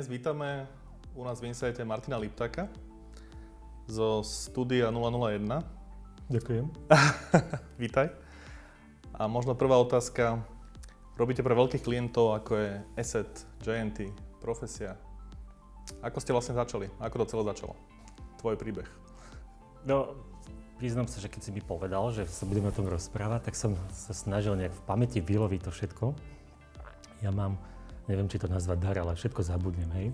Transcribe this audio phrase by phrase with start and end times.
[0.00, 0.64] dnes vítame
[1.12, 2.72] u nás v Insighte Martina Liptaka
[3.84, 5.44] zo Studia 001.
[6.24, 6.72] Ďakujem.
[7.84, 8.08] Vítaj.
[9.12, 10.40] A možno prvá otázka.
[11.20, 13.28] Robíte pre veľkých klientov, ako je Asset,
[13.60, 14.08] JNT,
[14.40, 14.96] Profesia.
[16.00, 16.88] Ako ste vlastne začali?
[16.96, 17.76] Ako to celé začalo?
[18.40, 18.88] Tvoj príbeh.
[19.84, 20.16] No,
[20.80, 23.76] priznám sa, že keď si mi povedal, že sa budeme o tom rozprávať, tak som
[23.92, 26.04] sa snažil nejak v pamäti vyloviť to všetko.
[27.20, 27.60] Ja mám
[28.08, 30.08] neviem, či to nazvať dar, ale všetko zabudnem, hej.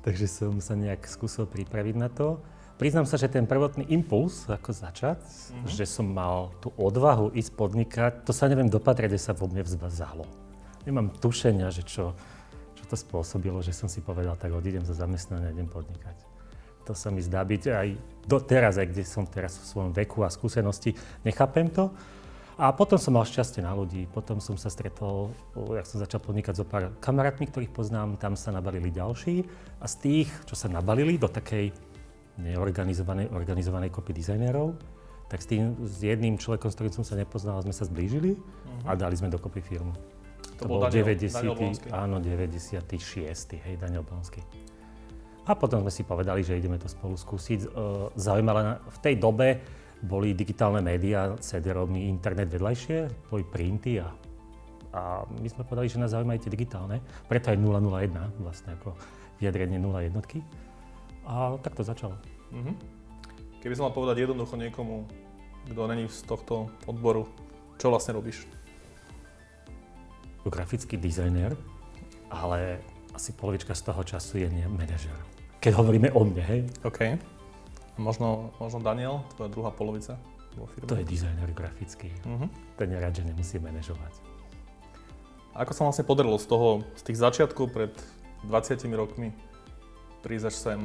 [0.00, 2.40] Takže som sa nejak skúsil pripraviť na to.
[2.80, 5.68] Priznám sa, že ten prvotný impuls, ako začať, mm-hmm.
[5.68, 9.60] že som mal tú odvahu ísť podnikať, to sa neviem dopatrať, že sa vo mne
[9.60, 10.24] vzbazalo.
[10.88, 12.16] Nemám tušenia, že čo,
[12.72, 16.16] čo to spôsobilo, že som si povedal, tak odídem za zamestnanie a idem podnikať.
[16.88, 17.88] To sa mi zdá byť aj
[18.24, 21.92] do teraz, aj kde som teraz v svojom veku a skúsenosti, nechápem to,
[22.60, 24.04] a potom som mal šťastie na ľudí.
[24.04, 28.52] Potom som sa stretol, jak som začal podnikať so pár kamarátmi, ktorých poznám, tam sa
[28.52, 29.48] nabalili ďalší.
[29.80, 31.72] A z tých, čo sa nabalili do takej
[32.36, 34.76] neorganizovanej, organizovanej kopy dizajnérov,
[35.32, 38.92] tak s, tým, s jedným človekom, s ktorým som sa nepoznal, sme sa zblížili uh-huh.
[38.92, 39.96] a dali sme dokopy firmu.
[40.60, 41.56] To, to bol Daniel, 90, Daniel
[41.96, 43.56] Áno, 96.
[43.56, 44.44] hej, Daniel Blonsky.
[45.48, 47.72] A potom sme si povedali, že ideme to spolu skúsiť.
[48.20, 49.48] Zaujímavé, v tej dobe
[50.00, 54.08] boli digitálne médiá, CD-romy, internet vedľajšie, boli printy a,
[54.96, 57.04] a my sme povedali, že nás zaujímajú tie digitálne.
[57.28, 58.96] Preto aj 001, vlastne ako
[59.40, 60.40] vyjadrenie 0 jednotky.
[61.28, 62.16] A tak to začalo.
[62.52, 62.74] Mm-hmm.
[63.60, 65.04] Keby som mal povedať jednoducho niekomu,
[65.68, 67.28] kto není z tohto odboru,
[67.76, 68.48] čo vlastne robíš?
[70.48, 71.52] Grafický dizajner,
[72.32, 72.80] ale
[73.12, 75.12] asi polovička z toho času je nie manažer.
[75.60, 76.60] Keď hovoríme o mne, hej?
[76.88, 77.20] OK.
[78.00, 80.16] Možno, možno Daniel, tvoja druhá polovica
[80.56, 80.88] vo firme?
[80.88, 82.08] To je dizajner grafický.
[82.24, 82.48] Uh-huh.
[82.80, 84.16] Ten je rád, že nemusí manažovať.
[85.52, 87.92] Ako sa vlastne podarilo z toho, z tých začiatkov pred
[88.48, 89.36] 20 rokmi
[90.24, 90.80] prísť až sem?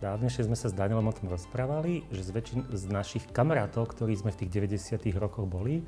[0.00, 4.16] Dávnejšie sme sa s Danielom o tom rozprávali, že z, väčšin, z našich kamarátov, ktorí
[4.16, 5.84] sme v tých 90 rokoch boli,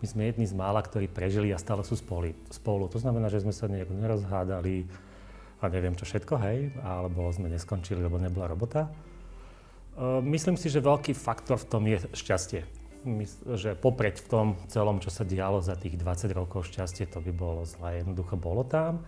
[0.00, 2.32] my sme jedni z mála, ktorí prežili a stále sú spolu.
[2.48, 2.88] spolu.
[2.88, 4.88] To znamená, že sme sa nejak nerozhádali
[5.60, 8.88] a neviem čo všetko, hej, alebo sme neskončili, lebo nebola robota.
[9.96, 12.62] Ehm, myslím si, že veľký faktor v tom je šťastie.
[13.48, 17.32] Že popreť v tom celom, čo sa dialo za tých 20 rokov šťastie, to by
[17.32, 18.04] bolo zlé.
[18.04, 19.00] Jednoducho bolo tam.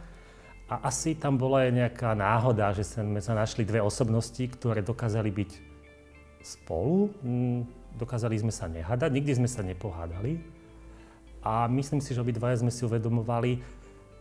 [0.73, 5.29] A asi tam bola aj nejaká náhoda, že sme sa našli dve osobnosti, ktoré dokázali
[5.29, 5.51] byť
[6.41, 7.13] spolu.
[7.21, 7.69] Mm,
[8.01, 10.41] dokázali sme sa nehádať, nikdy sme sa nepohádali.
[11.45, 13.61] A myslím si, že obidvaja sme si uvedomovali,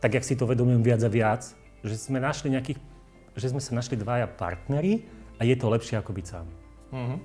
[0.02, 1.42] tak jak si to uvedomujem viac a viac,
[1.86, 2.78] že sme našli nejakých,
[3.38, 5.06] že sme sa našli dvaja partnery,
[5.38, 6.46] a je to lepšie ako byť sám.
[6.92, 7.18] Uh-huh.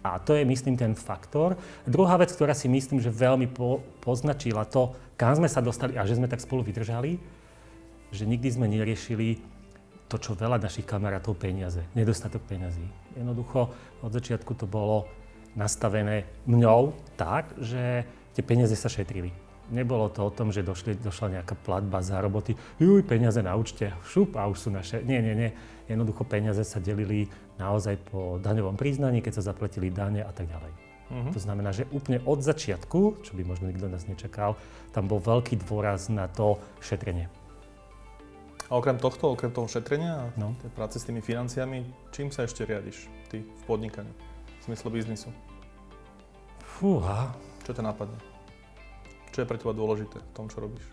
[0.00, 1.60] A to je, myslím, ten faktor.
[1.84, 6.08] Druhá vec, ktorá si myslím, že veľmi po, poznačila to, kam sme sa dostali a
[6.08, 7.20] že sme tak spolu vydržali,
[8.08, 9.44] že nikdy sme neriešili
[10.10, 12.82] to, čo veľa našich kamarátov peniaze, nedostatok peňazí.
[13.14, 13.70] Jednoducho
[14.02, 15.06] od začiatku to bolo
[15.54, 19.30] nastavené mňou tak, že tie peniaze sa šetrili.
[19.70, 23.94] Nebolo to o tom, že došli, došla nejaká platba za roboty, juj, peniaze na účte,
[24.02, 24.98] šup a už sú naše.
[25.06, 25.50] Nie, nie, nie.
[25.86, 30.72] Jednoducho peniaze sa delili naozaj po daňovom priznaní, keď sa zaplatili dane a tak ďalej.
[31.10, 31.32] Uh-huh.
[31.34, 34.56] To znamená, že úplne od začiatku, čo by možno nikto nás nečakal,
[34.96, 37.28] tam bol veľký dôraz na to šetrenie.
[38.70, 40.54] A okrem tohto, okrem toho šetrenia a no.
[40.62, 41.82] tej práce s tými financiami,
[42.14, 44.14] čím sa ešte riadiš ty v podnikaní,
[44.62, 45.34] v zmysle biznisu?
[46.62, 47.34] Fúha.
[47.66, 48.14] Čo ťa napadne?
[49.34, 50.86] Čo je pre teba dôležité v tom, čo robíš?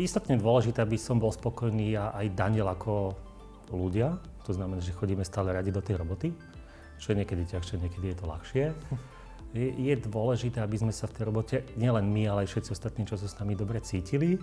[0.00, 3.12] Istotne dôležité, aby som bol spokojný a aj Daniel ako
[3.68, 4.16] ľudia.
[4.44, 6.32] To znamená, že chodíme stále radi do tej roboty,
[7.00, 8.64] čo je niekedy ťažšie, niekedy je to ľahšie.
[9.54, 13.06] Je, je dôležité, aby sme sa v tej robote, nielen my, ale aj všetci ostatní,
[13.06, 14.36] čo sa s nami dobre cítili.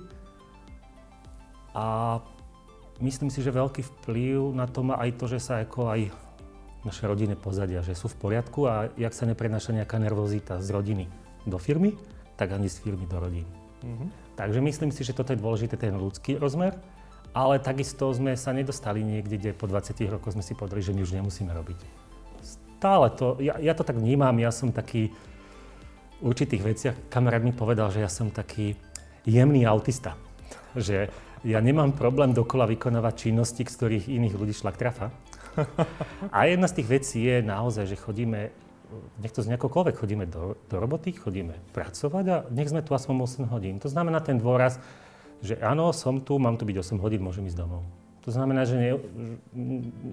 [1.76, 2.18] A
[3.04, 6.02] myslím si, že veľký vplyv na to má aj to, že sa ako aj
[6.82, 11.06] naše rodiny pozadia, že sú v poriadku a jak sa neprenáša nejaká nervozita z rodiny
[11.46, 11.94] do firmy,
[12.40, 13.46] tak ani z firmy do rodín.
[13.86, 14.08] Mm-hmm.
[14.34, 16.74] Takže myslím si, že toto je dôležité, ten ľudský rozmer,
[17.32, 21.02] ale takisto sme sa nedostali niekde, kde po 20 rokoch sme si povedali, že my
[21.04, 21.80] už nemusíme robiť.
[22.44, 25.14] Stále to, ja, ja to tak vnímam, ja som taký
[26.22, 28.78] v určitých veciach, kamarát mi povedal, že ja som taký
[29.26, 30.14] jemný autista.
[30.78, 31.10] Že
[31.42, 35.10] ja nemám problém dokola vykonávať činnosti, z ktorých iných ľudí šlak trafa.
[36.36, 38.54] A jedna z tých vecí je naozaj, že chodíme
[39.24, 43.48] nech to z nejakokoľvek chodíme do, do roboty, chodíme pracovať a nech sme tu aspoň
[43.48, 43.80] 8 hodín.
[43.80, 44.84] To znamená ten dôraz,
[45.42, 47.82] že áno, som tu, mám tu byť 8 hodín, môžem ísť domov.
[48.22, 48.92] To znamená, že ne,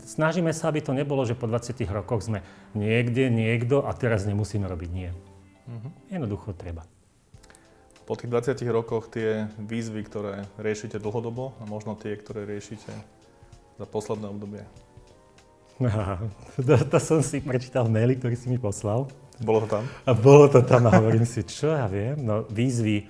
[0.00, 2.40] snažíme sa, aby to nebolo, že po 20 rokoch sme
[2.72, 4.90] niekde, niekto a teraz nemusíme robiť.
[4.96, 5.12] Nie.
[5.68, 5.92] Uh-huh.
[6.08, 6.88] Jednoducho treba.
[8.08, 12.88] Po tých 20 rokoch tie výzvy, ktoré riešite dlhodobo a možno tie, ktoré riešite
[13.76, 14.64] za posledné obdobie?
[16.58, 19.06] To, to som si prečítal maily, ktorý si mi poslal.
[19.38, 19.84] Bolo to tam?
[20.02, 23.06] A bolo to tam a hovorím si, čo ja viem, no výzvy,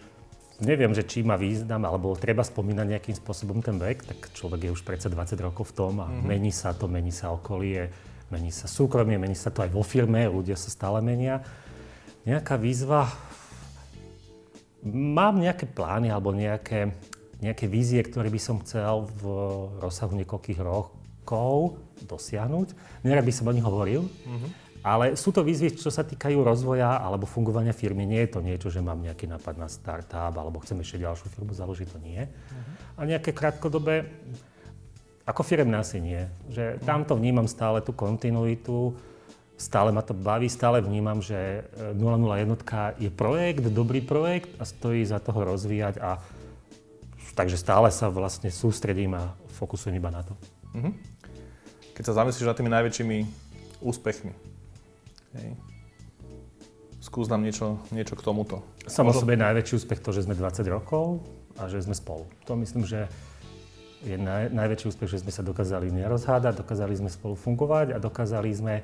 [0.58, 4.74] neviem, že či má význam, alebo treba spomínať nejakým spôsobom ten vek, tak človek je
[4.74, 6.26] už predsa 20 rokov v tom a mm-hmm.
[6.26, 7.90] mení sa to, mení sa okolie,
[8.34, 11.46] mení sa súkromie, mení sa to aj vo firme, ľudia sa stále menia.
[12.26, 13.06] Nejaká výzva,
[14.84, 16.90] mám nejaké plány alebo nejaké,
[17.38, 19.24] nejaké vízie, ktoré by som chcel v
[19.78, 22.74] rozsahu niekoľkých rokov dosiahnuť.
[23.06, 24.67] Nerad by som o nich hovoril, mm-hmm.
[24.82, 28.06] Ale sú to výzvy, čo sa týkajú rozvoja alebo fungovania firmy.
[28.06, 31.52] Nie je to niečo, že mám nejaký nápad na startup alebo chcem ešte ďalšiu firmu
[31.54, 32.22] založiť, to nie.
[32.22, 33.02] Uh-huh.
[33.02, 34.06] A nejaké krátkodobé,
[35.26, 36.22] ako firmné asi nie.
[36.54, 36.84] Že uh-huh.
[36.86, 38.94] tam to vnímam stále tú kontinuitu,
[39.58, 41.66] stále ma to baví, stále vnímam, že
[41.98, 46.22] 001 je projekt, dobrý projekt a stojí za toho rozvíjať a
[47.34, 50.34] takže stále sa vlastne sústredím a fokusujem iba na to.
[50.74, 50.94] Uh-huh.
[51.98, 53.16] Keď sa zamyslíš nad tými najväčšími
[53.82, 54.47] úspechmi,
[55.36, 55.58] Hej.
[56.98, 58.64] Skús nám niečo, niečo k tomuto.
[58.88, 61.22] Samo sebe je najväčší úspech to, že sme 20 rokov
[61.56, 62.26] a že sme spolu.
[62.48, 63.06] To myslím, že
[64.02, 68.50] je naj, najväčší úspech, že sme sa dokázali nerozhádať, dokázali sme spolu fungovať a dokázali
[68.54, 68.74] sme...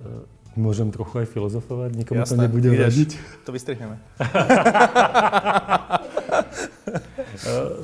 [0.00, 0.24] Uh,
[0.58, 3.10] môžem trochu aj filozofovať, nikomu Jasné, to nebude vadiť.
[3.46, 3.96] To vystrihneme.
[7.46, 7.78] uh,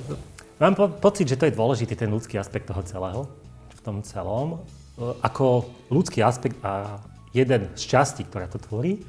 [0.63, 3.31] mám po, pocit, že to je dôležitý ten ľudský aspekt toho celého,
[3.71, 4.67] v tom celom.
[4.97, 7.01] E, ako ľudský aspekt a
[7.37, 9.05] jeden z častí, ktorá to tvorí.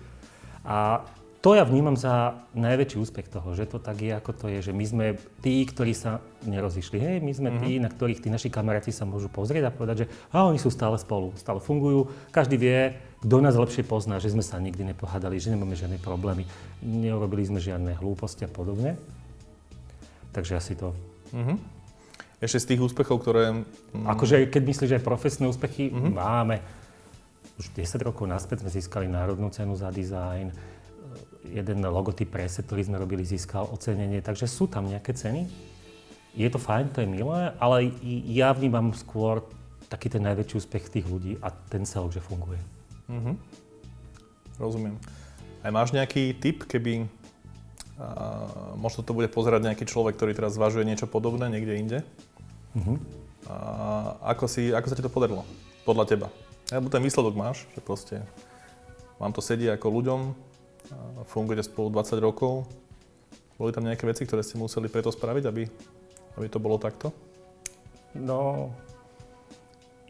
[0.68, 1.00] A
[1.39, 4.75] to ja vnímam za najväčší úspech toho, že to tak je, ako to je, že
[4.75, 5.06] my sme
[5.39, 6.98] tí, ktorí sa nerozišli.
[7.00, 7.63] Hej, my sme mm-hmm.
[7.63, 10.68] tí, na ktorých tí naši kamaráti sa môžu pozrieť a povedať, že a oni sú
[10.68, 15.40] stále spolu, stále fungujú, každý vie, kto nás lepšie pozná, že sme sa nikdy nepohádali,
[15.40, 16.44] že nemáme žiadne problémy,
[16.83, 19.00] neurobili sme žiadne hlúposti a podobne.
[20.36, 20.92] Takže asi to.
[21.31, 21.77] Mm-hmm.
[22.38, 23.66] Ešte z tých úspechov, ktoré...
[23.94, 24.06] Mm...
[24.13, 26.13] Akože keď myslíš, že aj profesné úspechy, mm-hmm.
[26.13, 26.62] máme.
[27.57, 30.54] Už 10 rokov naspäť sme získali národnú cenu za dizajn.
[31.50, 34.22] Jeden logotyp preset, ktorý sme robili, získal ocenenie.
[34.22, 35.50] Takže sú tam nejaké ceny.
[36.38, 37.89] Je to fajn, to je milé, ale
[38.30, 39.42] ja vnímam skôr
[39.90, 42.62] taký ten najväčší úspech tých ľudí a ten celok, že funguje.
[43.10, 43.36] Mm-hmm.
[44.62, 45.01] Rozumiem.
[45.66, 47.10] Aj máš nejaký tip, keby
[47.98, 48.08] a
[48.78, 52.00] možno to bude pozerať nejaký človek, ktorý teraz zvažuje niečo podobné niekde inde.
[52.78, 53.02] Uh-huh.
[53.50, 53.56] A
[54.38, 55.42] ako, si, ako sa ti to podarilo?
[55.82, 56.28] Podľa teba.
[56.70, 58.16] Alebo ten výsledok máš, že proste
[59.18, 60.22] vám to sedí ako ľuďom,
[61.26, 62.70] fungujete spolu 20 rokov.
[63.58, 65.64] Boli tam nejaké veci, ktoré ste museli preto spraviť, aby,
[66.38, 67.10] aby to bolo takto?
[68.14, 68.70] No,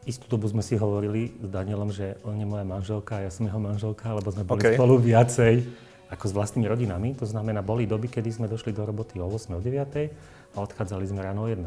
[0.04, 3.48] istú dobu sme si hovorili s Danielom, že on je moja manželka a ja som
[3.48, 4.76] jeho manželka, lebo sme boli okay.
[4.76, 7.16] spolu viacej ako s vlastnými rodinami.
[7.20, 11.06] To znamená, boli doby, kedy sme došli do roboty o 8, o 9 a odchádzali
[11.08, 11.60] sme ráno o 1.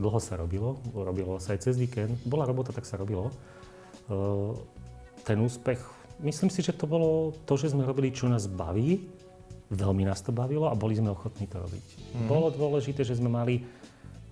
[0.00, 2.16] Dlho sa robilo, robilo sa aj cez víkend.
[2.24, 3.28] Bola robota, tak sa robilo.
[5.28, 5.76] Ten úspech,
[6.24, 9.04] myslím si, že to bolo to, že sme robili, čo nás baví.
[9.68, 11.84] Veľmi nás to bavilo a boli sme ochotní to robiť.
[12.16, 12.24] Mm.
[12.24, 13.60] Bolo dôležité, že sme mali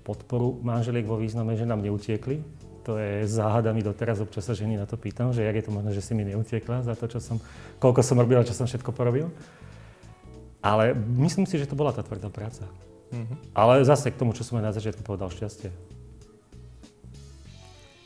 [0.01, 2.41] podporu manželiek vo význame, že nám neutiekli,
[2.87, 5.75] to je záhada mi doteraz, občas sa ženy na to pýtam, že jak je to
[5.75, 7.43] možné, že si mi neutiekla za to, čo som,
[7.83, 9.27] koľko som robil a čo som všetko porobil.
[10.63, 12.63] Ale myslím si, že to bola tá tvrdá práca.
[13.11, 13.59] Mm-hmm.
[13.59, 15.75] Ale zase k tomu, čo som aj na začiatku povedal, šťastie.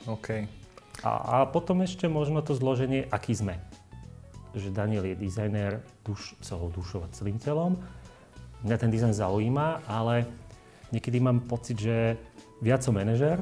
[0.08, 0.48] OK.
[1.04, 3.60] A, a potom ešte možno to zloženie, aký sme.
[4.56, 7.76] Že Daniel je dizajner duš, celou dušou a celým telom.
[8.64, 10.24] Mňa ten dizajn zaujíma, ale
[10.88, 12.16] niekedy mám pocit, že
[12.64, 13.40] viac som manažer,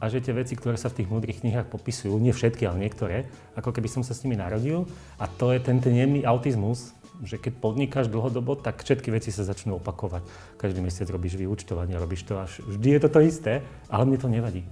[0.00, 3.28] a že tie veci, ktoré sa v tých múdrych knihách popisujú, nie všetky, ale niektoré,
[3.52, 4.88] ako keby som sa s nimi narodil.
[5.20, 9.44] A to je ten, ten jemný autizmus, že keď podnikáš dlhodobo, tak všetky veci sa
[9.44, 10.24] začnú opakovať.
[10.56, 12.64] Každý mesiac robíš vyučtovanie, robíš to až...
[12.64, 13.52] Vždy je to to isté,
[13.92, 14.64] ale mne to nevadí.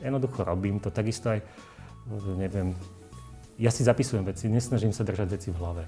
[0.00, 1.44] Jednoducho robím to, takisto aj,
[2.40, 2.72] neviem,
[3.60, 5.84] ja si zapisujem veci, nesnažím sa držať veci v hlave.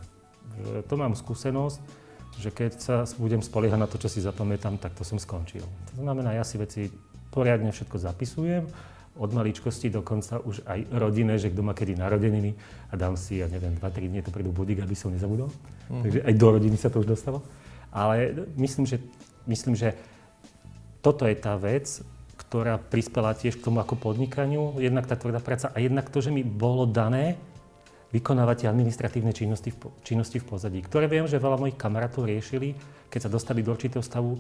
[0.84, 1.80] To mám skúsenosť,
[2.36, 5.64] že keď sa budem spoliehať na to, čo si zapamätám, tak to som skončil.
[5.96, 6.92] To znamená, ja si veci
[7.36, 8.64] poriadne všetko zapisujem,
[9.16, 12.52] od maličkosti dokonca už aj rodine, že kto má kedy narodeniny
[12.92, 15.48] a dám si, ja neviem, 2-3 dní to prídu budík, aby som nezabudol.
[15.88, 16.02] Mm.
[16.04, 17.40] Takže aj do rodiny sa to už dostalo.
[17.88, 19.00] Ale myslím, že,
[19.48, 19.96] myslím, že
[21.00, 22.04] toto je tá vec,
[22.36, 26.28] ktorá prispela tiež k tomu ako podnikaniu, jednak tá tvrdá práca a jednak to, že
[26.28, 27.40] mi bolo dané
[28.12, 32.76] vykonávať tie administratívne činnosti v, činnosti v pozadí, ktoré viem, že veľa mojich kamarátov riešili,
[33.08, 34.38] keď sa dostali do určitého stavu,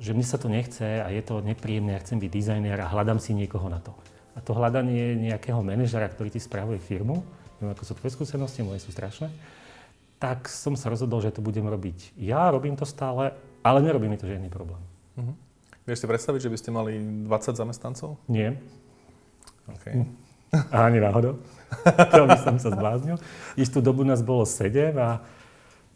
[0.00, 3.20] že mne sa to nechce a je to nepríjemné, ja chcem byť dizajner a hľadám
[3.20, 3.92] si niekoho na to.
[4.32, 7.20] A to hľadanie nejakého manažera, ktorý ti spravuje firmu,
[7.60, 9.28] neviem, ako sú tvoje skúsenosti, moje sú strašné,
[10.16, 12.14] tak som sa rozhodol, že to budem robiť.
[12.16, 14.80] Ja robím to stále, ale nerobí mi to žiadny problém.
[15.18, 15.34] Uh-huh.
[15.82, 16.92] Vieš si predstaviť, že by ste mali
[17.26, 18.22] 20 zamestnancov?
[18.30, 18.54] Nie.
[19.66, 19.98] OK.
[20.70, 21.42] Ani náhodou.
[22.14, 23.16] to by som sa zbláznil.
[23.58, 25.24] Istú dobu nás bolo 7 a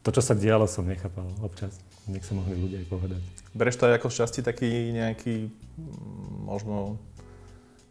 [0.07, 1.83] to, čo sa dialo, som nechápal občas.
[2.07, 3.23] Nech sa mohli ľudia aj povedať.
[3.51, 7.03] Bereš to aj ako šťastie taký nejaký mm, možno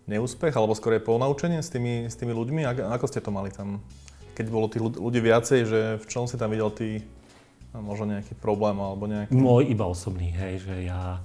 [0.07, 2.63] neúspech, alebo skôr je ponaučenie s tými, s tými ľuďmi?
[2.63, 3.84] Ako, ako ste to mali tam?
[4.31, 7.03] Keď bolo tých ľudí viacej, že v čom si tam videl ty
[7.75, 9.36] možno nejaký problém alebo nejaký...
[9.36, 11.19] Môj iba osobný, hej, že ja,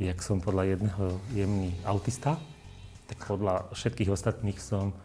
[0.00, 1.04] jak som podľa jedného
[1.36, 2.40] jemný autista,
[3.12, 4.96] tak podľa všetkých ostatných som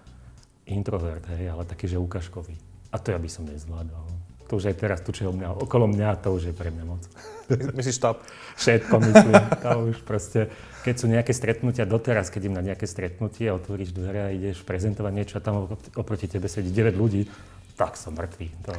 [0.63, 2.55] introvert, hej, ale taký, že ukážkový.
[2.91, 4.20] A to ja by som nezvládol.
[4.51, 6.83] To už aj teraz tu, čo je mňa, okolo mňa, to už je pre mňa
[6.83, 6.99] moc.
[7.79, 8.19] Myslíš štáb?
[8.59, 9.35] Všetko myslím.
[9.63, 10.51] To už proste,
[10.83, 15.13] keď sú nejaké stretnutia, doteraz, keď im na nejaké stretnutie, otvoríš dvere a ideš prezentovať
[15.15, 17.31] niečo a tam oproti tebe sedí 9 ľudí,
[17.79, 18.47] tak som mŕtvý.
[18.67, 18.73] To,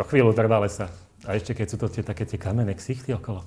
[0.00, 0.88] to chvíľu trvá sa.
[1.28, 3.44] A ešte keď sú to tie také tie kamenné ksichty okolo.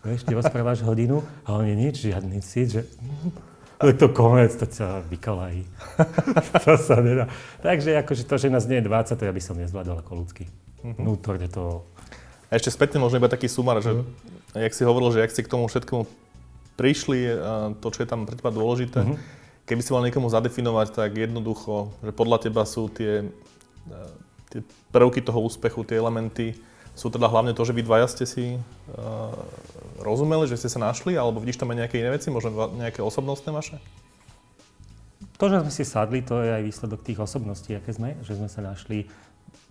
[0.00, 2.82] Vieš, ty rozprávaš hodinu a oni nič, žiadny cít, že
[3.80, 5.64] je to konec, to sa vykolají.
[6.64, 7.28] to sa nedá.
[7.64, 10.44] Takže akože to, že nás nie je 20, to ja by som nezvládol ako ľudský.
[10.80, 11.04] Mm-hmm.
[11.04, 11.84] Vnútorne to...
[12.50, 14.58] A ešte spätne možno iba taký sumar, že mm-hmm.
[14.58, 16.02] jak si hovoril, že ak si k tomu všetkému
[16.80, 17.28] prišli,
[17.84, 19.16] to, čo je tam pre teba dôležité, mm-hmm.
[19.68, 23.28] keby si mal niekomu zadefinovať, tak jednoducho, že podľa teba sú tie,
[24.48, 26.56] tie prvky toho úspechu, tie elementy,
[26.96, 29.32] sú teda hlavne to, že vy dvaja ste si uh,
[30.02, 33.54] rozumeli, že ste sa našli, alebo vidíš tam aj nejaké iné veci, možno nejaké osobnostné
[33.54, 33.76] vaše?
[35.40, 38.48] To, že sme si sadli, to je aj výsledok tých osobností, aké sme, že sme
[38.52, 39.08] sa našli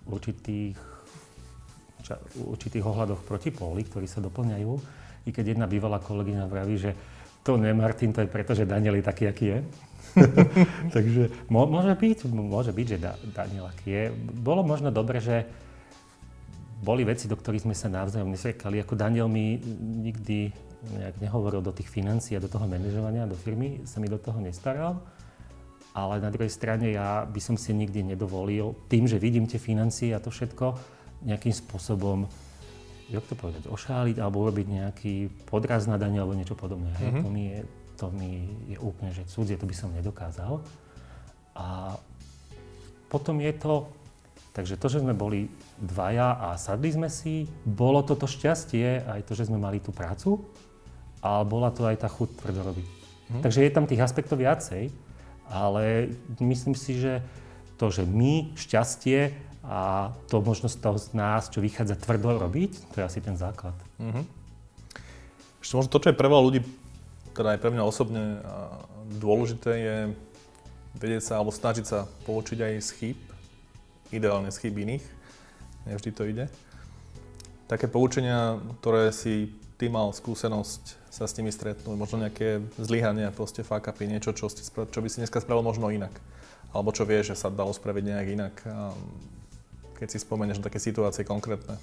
[0.06, 0.78] v určitých,
[2.08, 4.72] v určitých ohľadoch proti póli, ktorí sa doplňajú.
[5.28, 6.92] I keď jedna bývalá kolegyňa vraví, že
[7.44, 9.60] to nie Martin, to je preto, že Daniel je taký, aký je.
[10.96, 14.04] Takže môže byť, môže byť, že da, Daniel aký je.
[14.34, 15.46] Bolo možno dobre, že
[16.80, 18.80] boli veci, do ktorých sme sa navzájom nesrekali.
[18.80, 19.60] Ako Daniel mi
[20.04, 24.16] nikdy nejak nehovoril do tých financií a do toho manažovania, do firmy, sa mi do
[24.16, 25.04] toho nestaral.
[25.92, 30.16] Ale na druhej strane ja by som si nikdy nedovolil, tým, že vidím tie financie
[30.16, 30.80] a to všetko,
[31.24, 32.28] nejakým spôsobom,
[33.10, 35.16] jak to povedať, ošáliť alebo urobiť nejaký
[35.50, 36.94] podraz na dane alebo niečo podobné.
[36.96, 37.24] Mm-hmm.
[37.26, 37.60] To, mi je,
[37.98, 38.32] to mi
[38.70, 40.62] je úplne, že cudzie, to by som nedokázal.
[41.58, 41.98] A
[43.10, 43.90] potom je to,
[44.54, 45.50] takže to, že sme boli
[45.82, 47.50] dvaja a sadli sme si.
[47.66, 50.40] Bolo toto šťastie, aj to, že sme mali tú prácu,
[51.20, 52.88] ale bola to aj tá chuť tvrdo robiť.
[53.34, 53.42] Hm.
[53.44, 54.94] Takže je tam tých aspektov viacej,
[55.50, 57.26] ale myslím si, že
[57.82, 62.96] to, že my, šťastie a to možnosť toho z nás, čo vychádza tvrdo robiť, to
[63.00, 63.78] je asi ten základ.
[64.02, 64.26] Mm-hmm.
[65.62, 66.66] Ešte možno to, čo je pre veľa ľudí,
[67.38, 68.42] teda aj pre mňa osobne
[69.22, 69.98] dôležité, je
[70.98, 73.20] vedieť sa alebo snažiť sa poučiť aj z chýb,
[74.10, 75.20] ideálne z chýb iných
[75.90, 76.46] nevždy to ide.
[77.70, 83.66] Také poučenia, ktoré si ty mal skúsenosť sa s nimi stretnúť, možno nejaké zlyhania, proste
[83.66, 86.14] fuck niečo, čo, ste, čo by si dneska spravil možno inak.
[86.70, 88.56] Alebo čo vieš, že sa dalo spraviť nejak inak,
[90.00, 91.76] keď si spomenieš na také situácie konkrétne.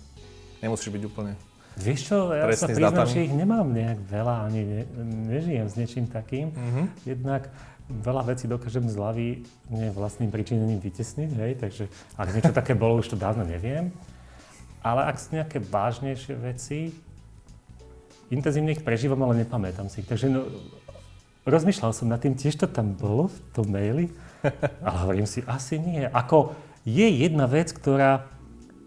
[0.64, 1.36] Nemusíš byť úplne
[1.76, 4.82] Vieš čo, ja sa priznám, že ich nemám nejak veľa, ani ne,
[5.28, 6.48] nežijem s niečím takým.
[6.48, 6.86] Mm-hmm.
[7.04, 7.52] Jednak
[7.92, 9.28] veľa vecí dokážem z hlavy
[9.68, 11.84] nie vlastným príčinením vytesniť, hej, takže
[12.16, 13.92] ak niečo také bolo, už to dávno neviem.
[14.80, 16.96] Ale ak sú nejaké vážnejšie veci,
[18.32, 20.08] intenzívne ich prežívam, ale nepamätám si ich.
[20.08, 20.48] Takže no,
[21.44, 24.08] rozmýšľal som nad tým, tiež to tam bolo v tom maili,
[24.86, 26.08] ale hovorím si, asi nie.
[26.08, 28.30] Ako je jedna vec, ktorá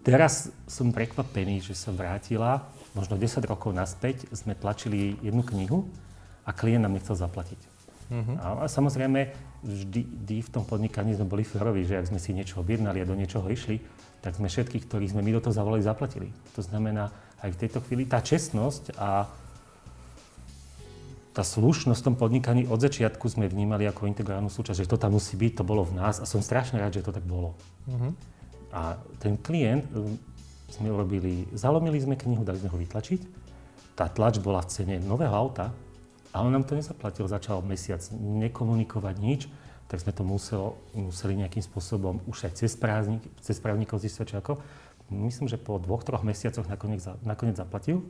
[0.00, 2.64] teraz som prekvapený, že sa vrátila,
[2.96, 5.84] možno 10 rokov naspäť sme tlačili jednu knihu
[6.48, 7.60] a klient nám nechcel zaplatiť.
[8.10, 8.34] Uh-huh.
[8.42, 9.30] A, a samozrejme,
[9.62, 13.06] vždy, vždy v tom podnikaní sme boli férovi, že ak sme si niečo objednali a
[13.06, 13.78] do niečoho išli,
[14.24, 16.28] tak sme všetkých, ktorých sme my do toho zavolali, zaplatili.
[16.56, 19.28] To znamená, aj v tejto chvíli tá čestnosť a
[21.30, 25.14] tá slušnosť v tom podnikaní od začiatku sme vnímali ako integrálnu súčasť, že to tam
[25.14, 27.54] musí byť, to bolo v nás a som strašne rád, že to tak bolo.
[27.86, 28.10] Uh-huh.
[28.74, 30.18] A ten klient, um,
[30.70, 33.20] sme urobili, zalomili sme knihu, dali sme ho vytlačiť,
[33.94, 35.70] tá tlač bola v cene nového auta,
[36.30, 39.40] a on nám to nezaplatil, začal mesiac nekomunikovať nič,
[39.90, 44.62] tak sme to musel, museli nejakým spôsobom už aj cez, prázdnik, cez právnikov čo ako.
[45.10, 48.06] Myslím, že po dvoch, troch mesiacoch nakoniec, nakoniec zaplatil.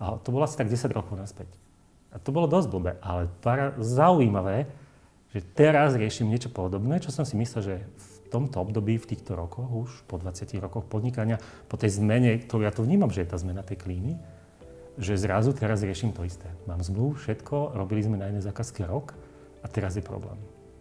[0.00, 1.52] A to bolo asi tak 10 rokov naspäť.
[2.10, 4.66] A to bolo dosť blbé, ale para, zaujímavé,
[5.30, 9.38] že teraz riešim niečo podobné, čo som si myslel, že v tomto období, v týchto
[9.38, 11.38] rokoch, už po 20 rokoch podnikania,
[11.70, 14.18] po tej zmene, ktorú ja tu vnímam, že je tá zmena tej klíny,
[14.98, 16.50] že zrazu teraz riešim to isté.
[16.66, 19.14] Mám zmluvu, všetko, robili sme na jednej zákazke rok
[19.62, 20.38] a teraz je problém.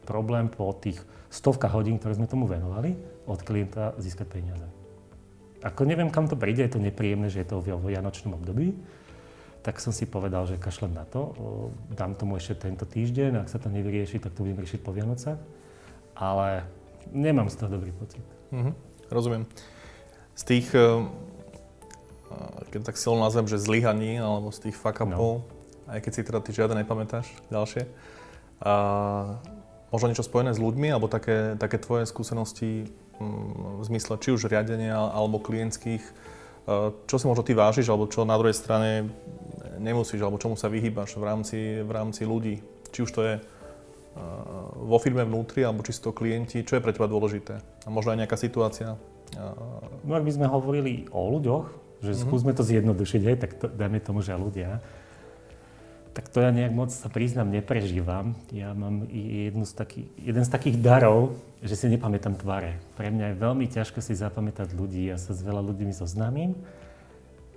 [0.09, 0.97] Problém po tých
[1.29, 2.97] stovkách hodín, ktoré sme tomu venovali,
[3.29, 4.65] od klienta získať peniaze.
[5.61, 8.73] Ako neviem, kam to príde, je to nepríjemné, že je to v vianočnom období.
[9.69, 11.29] Tak som si povedal, že kašlem na to.
[11.93, 15.37] Dám tomu ešte tento týždeň, ak sa to nevyrieši, tak to budem riešiť po Vianocach.
[16.17, 16.65] Ale
[17.13, 18.25] nemám z toho dobrý pocit.
[18.49, 18.73] Mm-hmm.
[19.13, 19.45] Rozumiem.
[20.33, 21.05] Z tých, eh, eh,
[22.73, 25.93] keď tak silno nazvem, že zlyhaní, alebo z tých fuck upov, no.
[25.93, 27.85] aj keď si teda ty žiadne nepamätáš ďalšie,
[28.65, 28.73] a
[29.93, 32.89] možno niečo spojené s ľuďmi, alebo také, také tvoje skúsenosti
[33.21, 36.01] mm, v zmysle či už riadenia, alebo klientských,
[37.09, 39.09] čo si možno ty vážiš, alebo čo na druhej strane
[39.79, 42.63] nemusíš, alebo čomu sa vyhýbaš v rámci, v rámci ľudí.
[42.89, 43.35] Či už to je
[44.75, 47.61] vo firme vnútri, alebo čisto klienti, čo je pre teba dôležité?
[47.85, 48.99] A možno aj nejaká situácia?
[50.03, 51.65] No ak by sme hovorili o ľuďoch,
[52.01, 52.25] že mm-hmm.
[52.27, 54.81] skúsme to zjednodušiť, hej, tak to, dajme tomu, že ľudia,
[56.09, 58.33] tak to ja nejak moc sa priznám neprežívam.
[58.49, 62.81] Ja mám jednu z taký, jeden z takých darov, že si nepamätám tváre.
[62.97, 65.07] Pre mňa je veľmi ťažko si zapamätať ľudí.
[65.07, 66.57] Ja sa s veľa ľuďmi zoznámim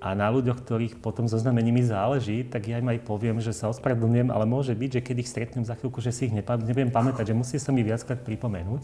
[0.02, 3.70] a na ľuďoch, ktorých potom so znamením záleží, tak ja im aj poviem, že sa
[3.70, 6.90] ospravedlňujem, ale môže byť, že keď ich stretnem za chvíľku, že si ich nepam- nebudem
[6.90, 8.82] pamätať, že musí sa mi viackrát pripomenúť.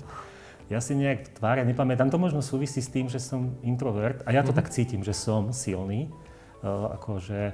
[0.70, 2.14] Ja si nejak tvária nepamätám.
[2.14, 4.58] To možno súvisí s tým, že som introvert a ja to mm-hmm.
[4.62, 6.06] tak cítim, že som silný.
[6.62, 7.50] Uh, akože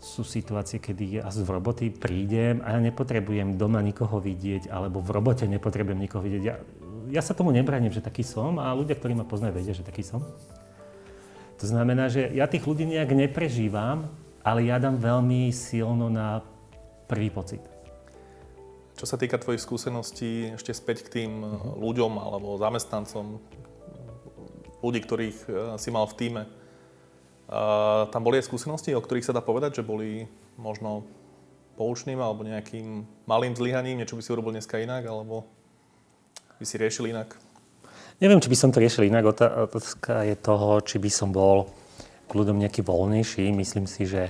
[0.00, 5.12] sú situácie, kedy ja z roboty prídem a ja nepotrebujem doma nikoho vidieť, alebo v
[5.12, 6.42] robote nepotrebujem nikoho vidieť.
[6.42, 6.56] Ja,
[7.12, 10.00] ja sa tomu nebraním, že taký som a ľudia, ktorí ma poznajú, vedia, že taký
[10.00, 10.24] som.
[11.60, 14.08] To znamená, že ja tých ľudí nejak neprežívam,
[14.40, 16.40] ale ja dám veľmi silno na
[17.04, 17.60] prvý pocit.
[18.96, 21.76] Čo sa týka tvojich skúseností, ešte späť k tým uh-huh.
[21.80, 23.40] ľuďom alebo zamestnancom,
[24.80, 26.42] ľudí, ktorých eh, si mal v týme.
[27.50, 31.02] Uh, tam boli aj skúsenosti, o ktorých sa dá povedať, že boli možno
[31.74, 35.50] poučným alebo nejakým malým zlyhaním, niečo by si urobil dneska inak, alebo
[36.62, 37.34] by si riešil inak?
[38.20, 39.32] Neviem, či by som to riešil inak.
[39.32, 41.72] Otázka je toho, či by som bol
[42.28, 43.48] k ľuďom nejaký voľnejší.
[43.48, 44.28] Myslím si, že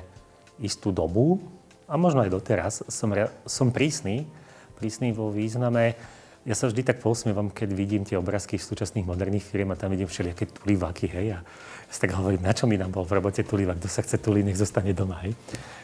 [0.63, 1.43] istú dobu,
[1.91, 3.11] a možno aj doteraz, som,
[3.51, 4.31] som prísny.
[4.79, 5.99] Prísny vo význame,
[6.47, 10.09] ja sa vždy tak posmievam, keď vidím tie obrázky súčasných moderných firiem a tam vidím
[10.09, 11.37] všelijaké tuliváky, hej.
[11.37, 14.01] A ja si tak hovorím, na čo mi nám bol v robote tulivák, kto sa
[14.01, 15.37] chce tuliť, nech zostane doma, hej.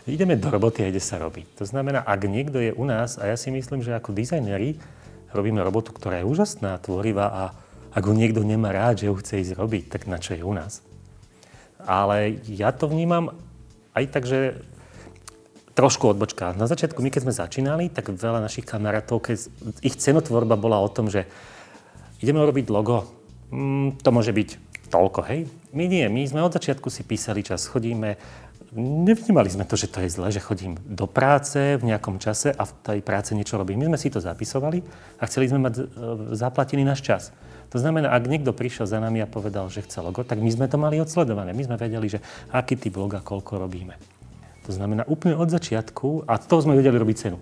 [0.08, 1.60] Ideme do roboty a ide sa robiť.
[1.60, 4.80] To znamená, ak niekto je u nás, a ja si myslím, že ako dizajneri
[5.34, 7.42] robíme robotu, ktorá je úžasná, tvorivá a
[7.96, 10.52] ak ho niekto nemá rád, že ho chce ísť robiť, tak na čo je u
[10.52, 10.84] nás?
[11.80, 13.32] Ale ja to vnímam
[13.96, 14.60] aj tak, že
[15.72, 16.52] trošku odbočka.
[16.52, 19.48] Na začiatku, my keď sme začínali, tak veľa našich kamarátov, keď
[19.80, 21.24] ich cenotvorba bola o tom, že
[22.20, 23.08] ideme robiť logo,
[23.48, 24.48] mm, to môže byť
[24.92, 25.48] toľko, hej?
[25.72, 28.16] My nie, my sme od začiatku si písali čas, chodíme,
[28.76, 32.64] nevnímali sme to, že to je zle, že chodím do práce v nejakom čase a
[32.64, 33.84] v tej práce niečo robím.
[33.84, 34.80] My sme si to zapisovali
[35.20, 35.84] a chceli sme mať e,
[36.36, 37.22] zaplatený náš čas.
[37.74, 40.70] To znamená, ak niekto prišiel za nami a povedal, že chce logo, tak my sme
[40.70, 41.50] to mali odsledované.
[41.50, 42.22] My sme vedeli, že
[42.54, 43.98] aký typ loga, koľko robíme.
[44.66, 47.38] To znamená, úplne od začiatku, a to sme vedeli robiť cenu.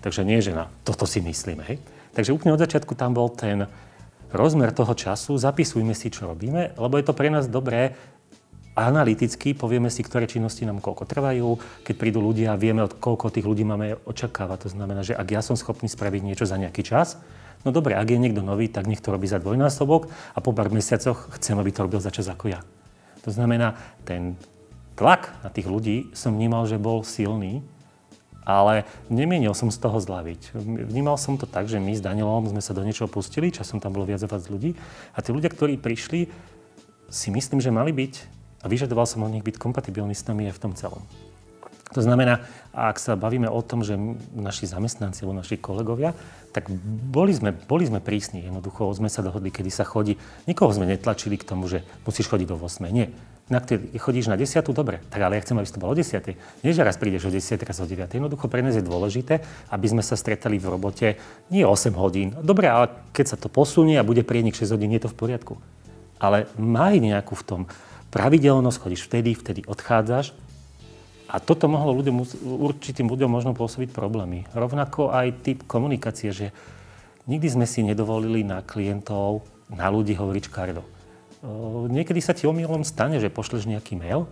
[0.00, 1.62] Takže nie, že na toto si myslíme.
[1.68, 1.76] Hej?
[2.16, 3.68] Takže úplne od začiatku tam bol ten
[4.32, 7.98] rozmer toho času, zapisujme si, čo robíme, lebo je to pre nás dobré
[8.78, 11.48] analyticky, povieme si, ktoré činnosti nám koľko trvajú.
[11.84, 14.66] Keď prídu ľudia, vieme, od koľko tých ľudí máme očakávať.
[14.66, 17.18] To znamená, že ak ja som schopný spraviť niečo za nejaký čas,
[17.60, 20.72] No dobre, ak je niekto nový, tak nech to robí za dvojnásobok a po pár
[20.72, 22.64] mesiacoch chcem, aby to robil za čas ako ja.
[23.24, 23.76] To znamená,
[24.08, 24.40] ten
[24.96, 27.60] tlak na tých ľudí som vnímal, že bol silný,
[28.48, 30.56] ale nemienil som z toho zlaviť.
[30.88, 33.92] Vnímal som to tak, že my s Danielom sme sa do niečoho pustili, časom tam
[33.92, 34.72] bolo viac a viac ľudí
[35.12, 36.32] a tí ľudia, ktorí prišli,
[37.10, 38.14] si myslím, že mali byť
[38.62, 41.04] a vyžadoval som od nich byť kompatibilní s nami aj v tom celom.
[41.90, 43.98] To znamená, ak sa bavíme o tom, že
[44.30, 46.14] naši zamestnanci alebo naši kolegovia,
[46.54, 46.70] tak
[47.10, 48.46] boli sme, boli sme prísni.
[48.46, 50.14] Jednoducho sme sa dohodli, kedy sa chodí.
[50.46, 52.86] Nikoho sme netlačili k tomu, že musíš chodiť do 8.
[52.94, 53.10] Nie.
[53.50, 54.62] Inak ty chodíš na 10.
[54.70, 56.62] dobre, tak ale ja chcem, aby to bolo o 10.
[56.62, 58.06] Nie, že raz prídeš o 10, raz o 9.
[58.06, 59.42] Jednoducho pre nás je dôležité,
[59.74, 61.18] aby sme sa stretali v robote
[61.50, 62.30] nie 8 hodín.
[62.38, 65.58] Dobre, ale keď sa to posunie a bude prienik 6 hodín, je to v poriadku.
[66.22, 67.60] Ale maj nejakú v tom
[68.14, 70.30] pravidelnosť, chodíš vtedy, vtedy odchádzaš
[71.30, 74.50] a toto mohlo ľuďom, určitým ľuďom možno pôsobiť problémy.
[74.50, 76.46] Rovnako aj typ komunikácie, že
[77.30, 80.82] nikdy sme si nedovolili na klientov, na ľudí hovoriť škardo.
[81.86, 84.26] Niekedy sa ti omylom stane, že pošleš nejaký mail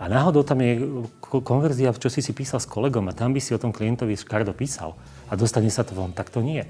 [0.00, 0.80] a náhodou tam je
[1.20, 4.56] konverzia, čo si si písal s kolegom a tam by si o tom klientovi škardo
[4.56, 4.96] písal
[5.28, 6.16] a dostane sa to von.
[6.16, 6.64] Tak to nie.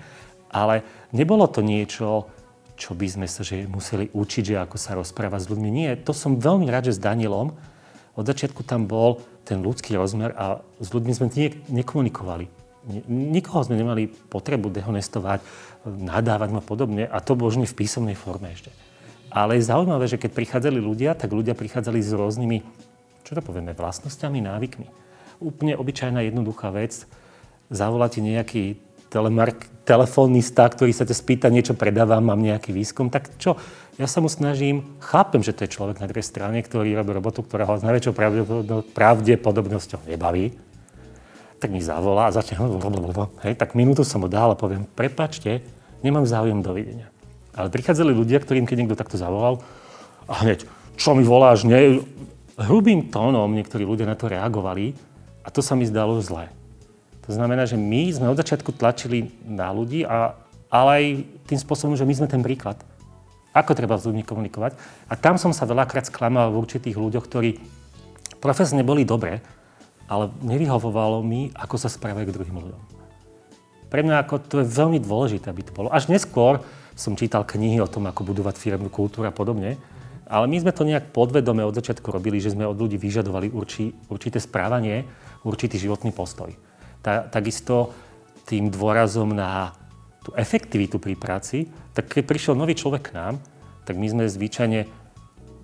[0.50, 0.82] Ale
[1.14, 2.26] nebolo to niečo,
[2.74, 5.68] čo by sme sa že museli učiť, že ako sa rozprávať s ľuďmi.
[5.70, 7.54] Nie, to som veľmi rád, že s Danielom
[8.18, 12.50] od začiatku tam bol ten ľudský rozmer a s ľuďmi sme nie, nekomunikovali.
[13.06, 15.38] Nikoho sme nemali potrebu dehonestovať,
[15.86, 18.74] nadávať a podobne a to božne v písomnej forme ešte.
[19.30, 22.58] Ale je zaujímavé, že keď prichádzali ľudia, tak ľudia prichádzali s rôznymi,
[23.22, 24.88] čo to povieme, vlastnosťami, návykmi.
[25.38, 27.04] Úplne obyčajná, jednoduchá vec.
[27.68, 28.80] Zavolá ti nejaký
[29.12, 33.56] telemark, telefónista, ktorý sa ťa spýta, niečo predávam, mám nejaký výskum, tak čo?
[33.98, 37.42] Ja sa mu snažím, chápem, že to je človek na druhej strane, ktorý robí robotu,
[37.42, 38.14] ktorá ho s najväčšou
[38.94, 40.54] pravdepodobnosťou nebaví,
[41.58, 42.62] tak mi zavolá a začne,
[43.42, 45.66] hej, tak minútu som mu dal a poviem, prepačte,
[46.06, 47.10] nemám záujem, dovidenia.
[47.50, 49.66] Ale prichádzali ľudia, ktorým keď niekto takto zavolal,
[50.30, 50.62] a hneď,
[50.94, 51.98] čo mi voláš, ne?
[52.54, 54.94] Hrubým tónom niektorí ľudia na to reagovali
[55.42, 56.54] a to sa mi zdalo zlé.
[57.26, 60.38] To znamená, že my sme od začiatku tlačili na ľudí, a,
[60.70, 61.04] ale aj
[61.50, 62.78] tým spôsobom, že my sme ten príklad.
[63.58, 64.78] Ako treba s ľuďmi komunikovať.
[65.10, 67.58] A tam som sa veľakrát sklamal v určitých ľuďoch, ktorí
[68.38, 69.42] profesne boli dobré,
[70.06, 72.82] ale nevyhovovalo mi, ako sa správajú k druhým ľuďom.
[73.90, 75.90] Pre mňa ako to je veľmi dôležité, aby to bolo.
[75.90, 76.62] Až neskôr
[76.94, 79.74] som čítal knihy o tom, ako budovať firemnú kultúru a podobne,
[80.28, 83.96] ale my sme to nejak podvedome od začiatku robili, že sme od ľudí vyžadovali urči,
[84.12, 85.08] určité správanie,
[85.40, 86.52] určitý životný postoj.
[87.00, 87.96] Ta, takisto
[88.44, 89.72] tým dôrazom na
[90.28, 93.34] tú efektivitu pri práci, tak keď prišiel nový človek k nám,
[93.88, 94.84] tak my sme zvyčajne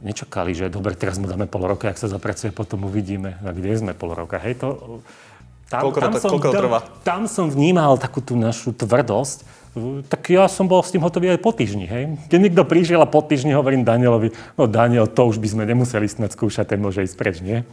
[0.00, 3.77] nečakali, že dobre, teraz mu dáme pol roka, ak sa zapracuje, potom uvidíme, a kde
[3.77, 4.40] sme pol roka.
[4.40, 5.00] Hej, to,
[5.68, 6.79] tam, koľko, tam, to, som, koľko to trvá?
[6.81, 9.44] Tam, tam som vnímal takú tú našu tvrdosť,
[10.09, 11.85] tak ja som bol s tým hotový aj po týždni.
[11.85, 12.16] Hej.
[12.33, 16.09] Keď niekto prišiel a po týždni hovorím Danielovi, no Daniel, to už by sme nemuseli
[16.09, 17.66] snad skúšať, ten môže ísť preč, nie?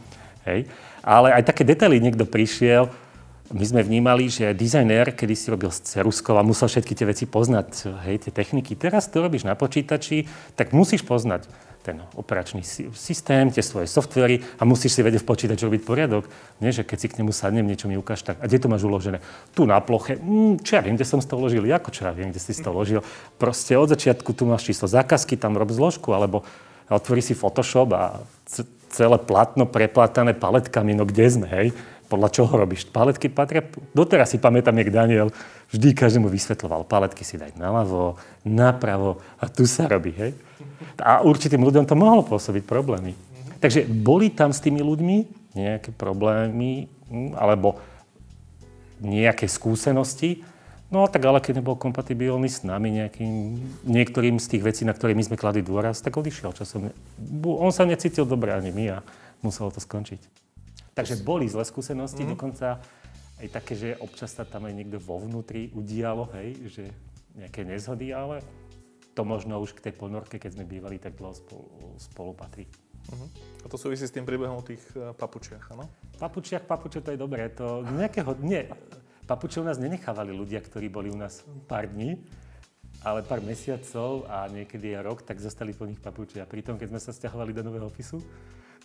[0.44, 0.68] Hej.
[1.00, 2.92] Ale aj také detaily niekto prišiel,
[3.52, 7.24] my sme vnímali, že dizajner, kedy si robil s ceruskou a musel všetky tie veci
[7.28, 8.72] poznať, hej, tie techniky.
[8.72, 10.24] Teraz to robíš na počítači,
[10.56, 11.44] tak musíš poznať
[11.82, 12.62] ten operačný
[12.94, 16.30] systém, tie svoje softvery a musíš si vedieť v počítači robiť poriadok.
[16.62, 18.86] Nie, že keď si k nemu sadnem, niečo mi ukáž, tak a kde to máš
[18.86, 19.18] uložené?
[19.52, 22.30] Tu na ploche, mm, čo ja viem, kde som to uložil, ako čo ja viem,
[22.30, 23.02] kde si to uložil.
[23.36, 26.46] Proste od začiatku tu máš číslo zákazky, tam rob zložku, alebo
[26.86, 28.22] otvorí si Photoshop a
[28.92, 31.68] celé platno preplatané paletkami, no kde sme, hej?
[32.12, 32.84] Podľa čoho robíš?
[32.92, 33.64] Paletky patria,
[33.96, 35.32] doteraz si pamätám, jak Daniel
[35.72, 36.84] vždy každému vysvetloval.
[36.84, 40.36] Paletky si daj naľavo, napravo a tu sa robí, hej?
[41.00, 43.16] A určitým ľuďom to mohlo pôsobiť problémy.
[43.64, 45.16] Takže boli tam s tými ľuďmi
[45.56, 47.80] nejaké problémy hm, alebo
[49.00, 50.44] nejaké skúsenosti,
[50.92, 53.56] No tak ale keď nebol kompatibilný s nami nejakým,
[53.88, 56.92] niektorým z tých vecí, na ktoré my sme kladli dôraz, tak odišiel časom.
[57.48, 59.04] On sa necítil dobre ani my a
[59.40, 60.41] muselo to skončiť.
[60.92, 62.34] Takže boli zlé skúsenosti, mm-hmm.
[62.36, 62.80] dokonca
[63.40, 66.84] aj také, že občas sa tam aj niekto vo vnútri udialo, hej, že
[67.34, 68.44] nejaké nezhody, ale
[69.16, 72.68] to možno už k tej ponorke, keď sme bývali tak dlho spolu, spolu patrí.
[73.10, 73.28] Uh-huh.
[73.64, 75.90] A to súvisí s tým príbehom o tých uh, papučiach, áno?
[76.16, 77.50] Papučiach, papuče, to je dobré.
[77.58, 78.68] To nejakého, nie,
[79.26, 82.22] papuče u nás nenechávali ľudia, ktorí boli u nás pár dní,
[83.02, 86.38] ale pár mesiacov a niekedy aj rok, tak zostali po nich papuče.
[86.38, 88.22] A pritom, keď sme sa stiahovali do nového ofisu,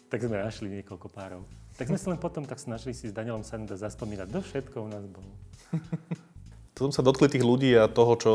[0.08, 1.42] tak sme našli niekoľko párov.
[1.78, 4.90] Tak sme sa len potom tak snažili si s Danielom Sanda zaspomínať, do všetko u
[4.90, 5.30] nás bolo.
[6.76, 8.32] to som sa dotkli tých ľudí a toho, čo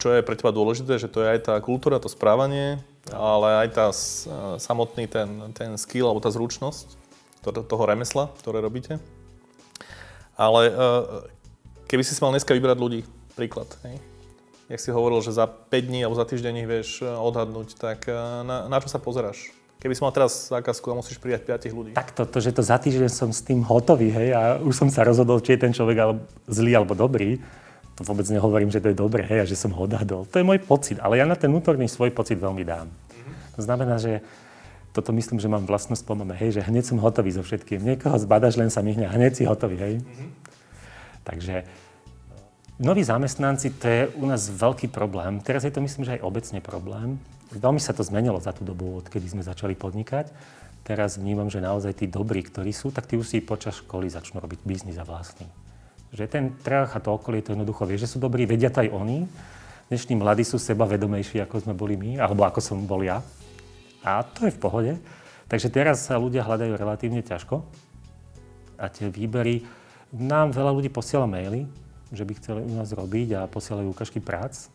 [0.00, 2.80] čo je pre teba dôležité, že to je aj tá kultúra, to správanie,
[3.12, 3.86] ale aj tá
[4.56, 6.96] samotný ten, ten skill alebo tá zručnosť
[7.44, 8.96] toho, toho remesla, ktoré robíte.
[10.40, 10.74] Ale e,
[11.84, 13.00] keby si si mal dneska vybrať ľudí,
[13.36, 14.00] príklad, hej?
[14.72, 18.08] Jak si hovoril, že za 5 dní alebo za týždeň ich vieš e, odhadnúť, tak
[18.08, 19.52] e, na, na čo sa pozeráš?
[19.80, 21.92] Keby si mal teraz zákazku a musíš prijať 5 ľudí.
[21.96, 24.88] Tak to, to, že to za týždeň som s tým hotový, hej, a už som
[24.92, 27.40] sa rozhodol, či je ten človek alebo, zlý alebo dobrý,
[27.96, 30.28] to vôbec nehovorím, že to je dobré, hej, a že som ho odhadol.
[30.28, 32.92] To je môj pocit, ale ja na ten vnútorný svoj pocit veľmi dám.
[32.92, 33.56] Mm-hmm.
[33.56, 34.20] To znamená, že
[34.92, 37.80] toto myslím, že mám vlastnosť pomame, hej, že hneď som hotový so všetkým.
[37.80, 39.94] Niekoho zbadaš, len sa myhne, hneď si hotový, hej.
[40.04, 40.28] Mm-hmm.
[41.24, 41.64] Takže
[42.80, 45.40] noví zamestnanci, to je u nás veľký problém.
[45.40, 47.16] Teraz je to myslím, že aj obecne problém.
[47.50, 50.30] Veľmi sa to zmenilo za tú dobu, odkedy sme začali podnikať.
[50.86, 54.38] Teraz vnímam, že naozaj tí dobrí, ktorí sú, tak tí už si počas školy začnú
[54.38, 55.50] robiť biznis a vlastný.
[56.14, 58.90] Že ten trh a to okolie to jednoducho vie, že sú dobrí, vedia to aj
[58.90, 59.26] oni.
[59.90, 63.22] Dnešní mladí sú seba vedomejší, ako sme boli my, alebo ako som bol ja.
[64.06, 64.92] A to je v pohode.
[65.50, 67.66] Takže teraz sa ľudia hľadajú relatívne ťažko.
[68.78, 69.66] A tie výbery,
[70.10, 71.70] nám veľa ľudí posiela maily,
[72.10, 74.66] že by chceli u nás robiť a posielajú ukážky prác.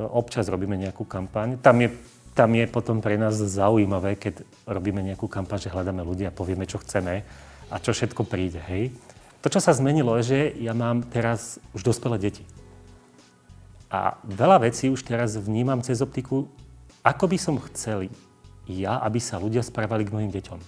[0.00, 1.60] Občas robíme nejakú kampaň.
[1.60, 1.92] Tam je,
[2.32, 6.64] tam je potom pre nás zaujímavé, keď robíme nejakú kampaň, že hľadáme ľudia a povieme,
[6.64, 7.24] čo chceme
[7.68, 8.60] a čo všetko príde.
[8.72, 8.92] Hej?
[9.44, 12.46] To, čo sa zmenilo, je, že ja mám teraz už dospelé deti.
[13.92, 16.48] A veľa vecí už teraz vnímam cez optiku,
[17.04, 18.08] ako by som chcel
[18.64, 20.60] ja, aby sa ľudia správali k mojim deťom.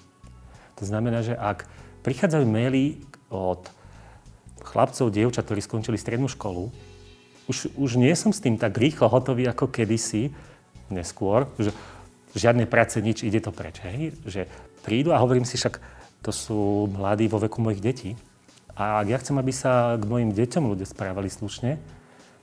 [0.77, 1.65] To znamená, že ak
[2.05, 3.65] prichádzajú maily od
[4.61, 6.75] chlapcov, dievčat, ktorí skončili strednú školu,
[7.49, 10.33] už, už nie som s tým tak rýchlo hotový ako kedysi,
[10.89, 11.73] neskôr, že
[12.35, 13.81] žiadnej práce, nič, ide to preč.
[13.85, 14.17] Hej?
[14.27, 14.43] Že
[14.83, 15.79] prídu a hovorím si však,
[16.25, 18.11] to sú mladí vo veku mojich detí.
[18.75, 21.79] A ak ja chcem, aby sa k mojim deťom ľudia správali slušne,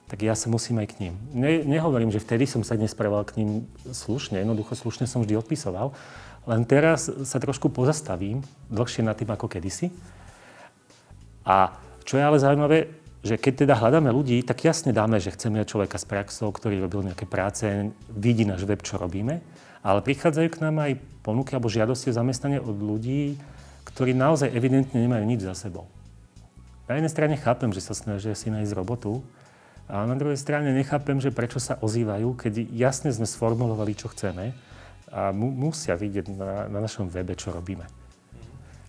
[0.07, 1.13] tak ja sa musím aj k ním.
[1.31, 5.95] Ne, nehovorím, že vtedy som sa nesprával k ním slušne, jednoducho slušne som vždy odpisoval,
[6.47, 9.87] len teraz sa trošku pozastavím dlhšie nad tým ako kedysi.
[11.47, 15.61] A čo je ale zaujímavé, že keď teda hľadáme ľudí, tak jasne dáme, že chceme
[15.61, 17.69] človeka s praxou, ktorý robil nejaké práce,
[18.09, 19.41] vidí náš web, čo robíme,
[19.85, 23.37] ale prichádzajú k nám aj ponuky alebo žiadosti o zamestnanie od ľudí,
[23.85, 25.85] ktorí naozaj evidentne nemajú nič za sebou.
[26.89, 29.21] Na jednej strane chápem, že sa snažia si nájsť robotu,
[29.91, 34.55] a na druhej strane nechápem, že prečo sa ozývajú, keď jasne sme sformulovali, čo chceme
[35.11, 37.83] a mu, musia vidieť na, na našom webe, čo robíme.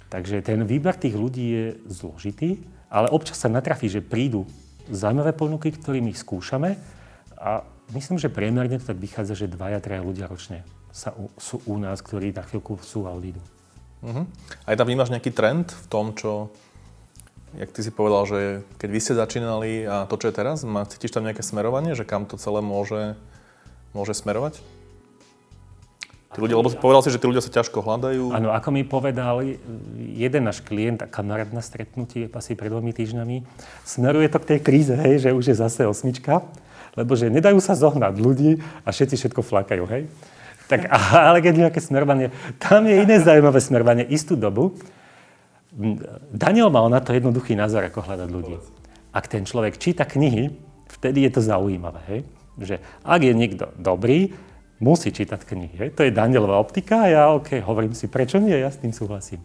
[0.07, 4.45] Takže ten výber tých ľudí je zložitý, ale občas sa natrafí, že prídu
[4.93, 6.77] zaujímavé ponuky, ktorými ich skúšame
[7.41, 7.65] a
[7.97, 10.61] myslím, že priemerne to tak vychádza, že dvaja, traja ľudia ročne
[10.93, 13.41] sa u, sú u nás, ktorí na chvíľku sú a odídu.
[14.05, 14.29] Uh-huh.
[14.69, 16.53] Aj tam vnímaš nejaký trend v tom, čo,
[17.57, 18.39] jak ty si povedal, že
[18.77, 22.05] keď vy ste začínali a to, čo je teraz, má, cítiš tam nejaké smerovanie, že
[22.05, 23.17] kam to celé môže,
[23.97, 24.61] môže smerovať?
[26.33, 28.33] Tí ľudia, lebo povedal si, že tí ľudia sa ťažko hľadajú.
[28.33, 29.45] Áno, ako mi povedal
[30.01, 33.45] jeden náš klient a kamarát na stretnutí asi pred dvomi týždňami,
[33.85, 36.41] smeruje to k tej kríze, hej, že už je zase osmička,
[36.97, 40.09] lebo že nedajú sa zohnať ľudí a všetci všetko flakajú, hej.
[40.73, 44.09] Tak, ale keď nejaké smerovanie, tam je iné zaujímavé smerovanie.
[44.09, 44.73] Istú dobu
[46.33, 48.57] Daniel mal na to jednoduchý názor, ako hľadať ľudí.
[49.13, 50.53] Ak ten človek číta knihy,
[50.89, 52.21] vtedy je to zaujímavé, hej.
[52.57, 54.33] Že ak je niekto dobrý,
[54.83, 55.95] musí čítať knihy.
[55.95, 59.39] To je Danielová optika a ja, OK, hovorím si, prečo nie, ja s tým súhlasím.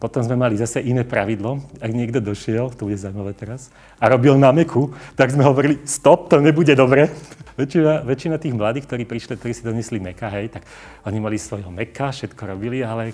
[0.00, 1.60] Potom sme mali zase iné pravidlo.
[1.76, 3.68] Ak niekto došiel, to bude zaujímavé teraz,
[4.00, 7.12] a robil na meku, tak sme hovorili, stop, to nebude dobre.
[7.60, 10.64] väčšina, väčšina tých mladých, ktorí prišli, ktorí si donesli meka, hej, tak
[11.04, 13.12] oni mali svojho meka, všetko robili, ale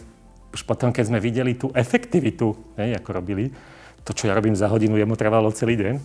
[0.55, 3.51] už potom, keď sme videli tú efektivitu, hej, ako robili,
[4.07, 5.99] to, čo ja robím za hodinu, jemu trvalo celý deň.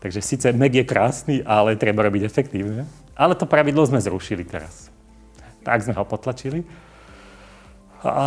[0.00, 2.88] Takže síce mek je krásny, ale treba robiť efektívne.
[3.14, 4.90] Ale to pravidlo sme zrušili teraz.
[5.62, 6.66] Tak sme ho potlačili.
[8.04, 8.26] A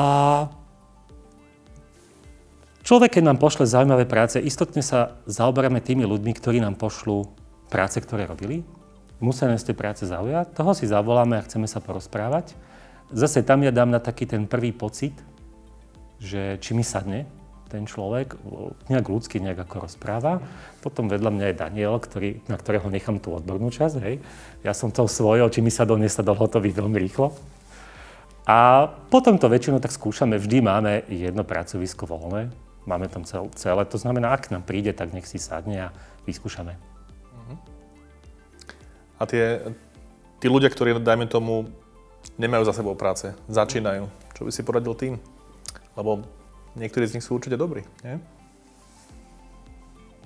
[2.82, 7.30] človek, keď nám pošle zaujímavé práce, istotne sa zaoberáme tými ľuďmi, ktorí nám pošlú
[7.69, 8.65] práce, ktoré robili.
[9.21, 12.54] Musia nás tie práce zaujať, toho si zavoláme a chceme sa porozprávať.
[13.10, 15.13] Zase tam ja dám na taký ten prvý pocit,
[16.17, 17.30] že či mi sadne,
[17.67, 18.39] ten človek
[18.88, 20.39] nejak ľudsky nejak ako rozpráva.
[20.80, 23.95] Potom vedľa mňa je Daniel, ktorý, na ktorého nechám tú odbornú časť.
[24.03, 24.15] Hej.
[24.63, 27.36] Ja som to svojho, či mi sa do nesadol hotový veľmi rýchlo.
[28.47, 30.39] A potom to väčšinou tak skúšame.
[30.39, 32.47] Vždy máme jedno pracovisko voľné.
[32.88, 33.84] Máme tam cel, celé.
[33.84, 36.71] To znamená, ak nám príde, tak nech si sadne a vyskúšame.
[36.71, 37.58] Uh-huh.
[39.19, 39.60] A tie,
[40.39, 41.67] tí ľudia, ktorí, dajme tomu,
[42.39, 45.19] nemajú za sebou práce, začínajú, čo by si poradil tým?
[45.99, 46.23] Lebo
[46.77, 48.21] Niektorí z nich sú určite dobrí, nie?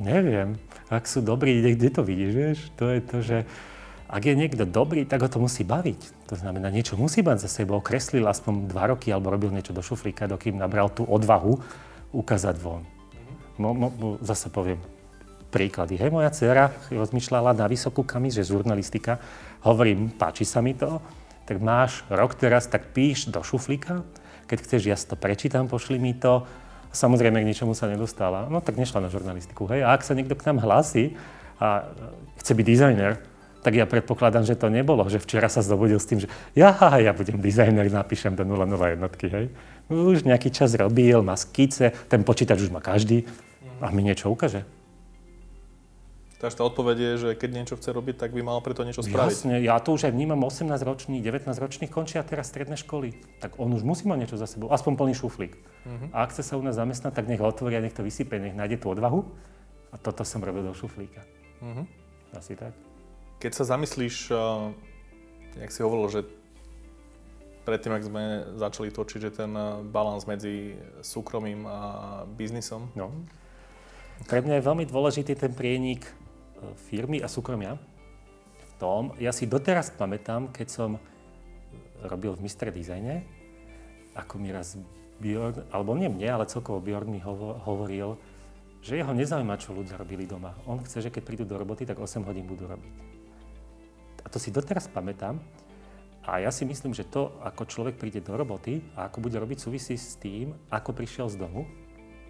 [0.01, 0.59] Neviem.
[0.91, 2.59] Ak sú dobrí, kde to vidíš, vieš?
[2.75, 3.37] To je to, že
[4.11, 6.27] ak je niekto dobrý, tak ho to musí baviť.
[6.27, 7.79] To znamená, niečo musí mať za sebou.
[7.79, 11.55] Kreslil aspoň dva roky alebo robil niečo do šuflíka, dokým nabral tú odvahu
[12.11, 12.83] ukázať von.
[13.55, 14.83] No, no, zase poviem
[15.47, 15.95] príklady.
[15.95, 19.19] Hej, moja dcera rozmýšľala na vysokú kamis, že žurnalistika.
[19.63, 20.99] Hovorím, páči sa mi to,
[21.47, 24.03] tak máš rok teraz, tak píš do šuflíka
[24.51, 26.43] keď chceš, ja to prečítam, pošli mi to.
[26.91, 28.51] Samozrejme, k ničomu sa nedostala.
[28.51, 29.63] No tak nešla na žurnalistiku.
[29.71, 29.87] Hej.
[29.87, 31.15] A ak sa niekto k nám hlási
[31.55, 31.87] a
[32.43, 33.23] chce byť dizajner,
[33.63, 37.13] tak ja predpokladám, že to nebolo, že včera sa zobudil s tým, že ja, ja
[37.13, 38.99] budem dizajner, napíšem do 001,
[39.31, 39.45] hej.
[39.87, 43.23] No, už nejaký čas robil, má skice, ten počítač už má každý
[43.79, 44.65] a mi niečo ukáže.
[46.41, 49.30] Takže tá odpoveď je, že keď niečo chce robiť, tak by mal preto niečo spraviť.
[49.30, 53.13] Jasne, ja to už aj vnímam 18-ročných, 19-ročných končia teraz stredné školy.
[53.38, 55.54] Tak on už musí mať niečo za sebou, aspoň plný šuflík.
[55.54, 56.10] Uh-huh.
[56.10, 58.58] A ak chce sa u nás zamestnať, tak nech ho otvoria, nech to vysype, nech
[58.58, 59.21] nájde tú odvahu.
[59.93, 61.21] A toto som robil do šuflíka.
[61.62, 61.86] Uh-huh.
[62.34, 62.73] Asi tak.
[63.38, 64.73] Keď sa zamyslíš, uh,
[65.62, 66.21] jak si hovoril, že
[67.69, 68.23] predtým, ak sme
[68.58, 70.73] začali točiť, že ten uh, balans medzi
[71.06, 71.77] súkromím a
[72.25, 72.89] biznisom.
[72.97, 73.13] No.
[74.25, 76.20] Pre mňa je veľmi dôležitý ten prienik
[76.89, 77.78] firmy a súkromia
[78.62, 80.89] v tom, ja si doteraz pamätám, keď som
[82.02, 82.74] robil v Mr.
[82.74, 83.26] Dizajne,
[84.17, 84.78] ako mi raz
[85.21, 88.17] Bjorn, alebo nie mne, ale celkovo Bjorn mi hovoril,
[88.82, 90.58] že jeho nezaujíma, čo ľudia robili doma.
[90.65, 92.93] On chce, že keď prídu do roboty, tak 8 hodín budú robiť.
[94.26, 95.38] A to si doteraz pamätám.
[96.21, 99.58] A ja si myslím, že to, ako človek príde do roboty a ako bude robiť,
[99.58, 101.65] súvisí s tým, ako prišiel z domu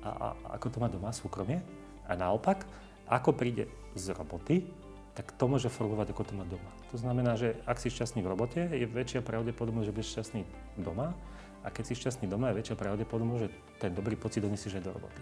[0.04, 1.60] a, a ako to má doma súkromie.
[2.08, 2.64] A naopak,
[3.08, 4.68] ako príde z roboty,
[5.12, 6.72] tak to môže fungovať ako to má doma.
[6.92, 10.42] To znamená, že ak si šťastný v robote, je väčšia pravdepodobnosť, že budeš šťastný
[10.80, 11.12] doma
[11.62, 14.96] a keď si šťastný doma, je väčšia pravdepodobnosť, že ten dobrý pocit donesieš aj do
[14.96, 15.22] roboty.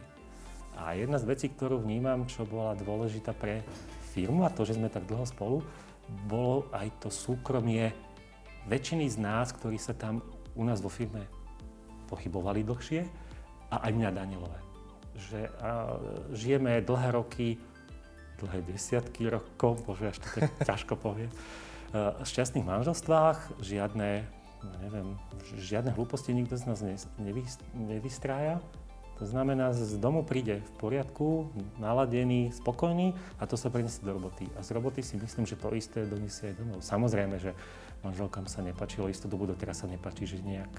[0.80, 3.66] A jedna z vecí, ktorú vnímam, čo bola dôležitá pre
[4.16, 5.60] firmu a to, že sme tak dlho spolu,
[6.30, 7.92] bolo aj to súkromie
[8.70, 10.22] väčšiny z nás, ktorí sa tam
[10.56, 11.26] u nás vo firme
[12.10, 13.02] pochybovali dlhšie
[13.70, 14.60] a aj mňa Danielové.
[15.20, 15.50] Že a,
[16.34, 17.60] žijeme dlhé roky,
[18.40, 21.32] dlhé desiatky rokov, bože, až to tak ťažko poviem,
[21.94, 24.24] v šťastných manželstvách, žiadne
[24.64, 25.08] no neviem,
[25.58, 26.80] žiadne hlúposti nikto z nás
[27.18, 28.60] nevy, nevystrája.
[29.20, 34.48] To znamená, z domu príde v poriadku, naladený, spokojný a to sa preniesie do roboty.
[34.56, 36.80] A z roboty si myslím, že to isté donesie aj domov.
[36.80, 37.52] Samozrejme, že
[38.00, 40.72] manželkám sa nepačilo istú dobu, doteraz sa nepačí, že nejak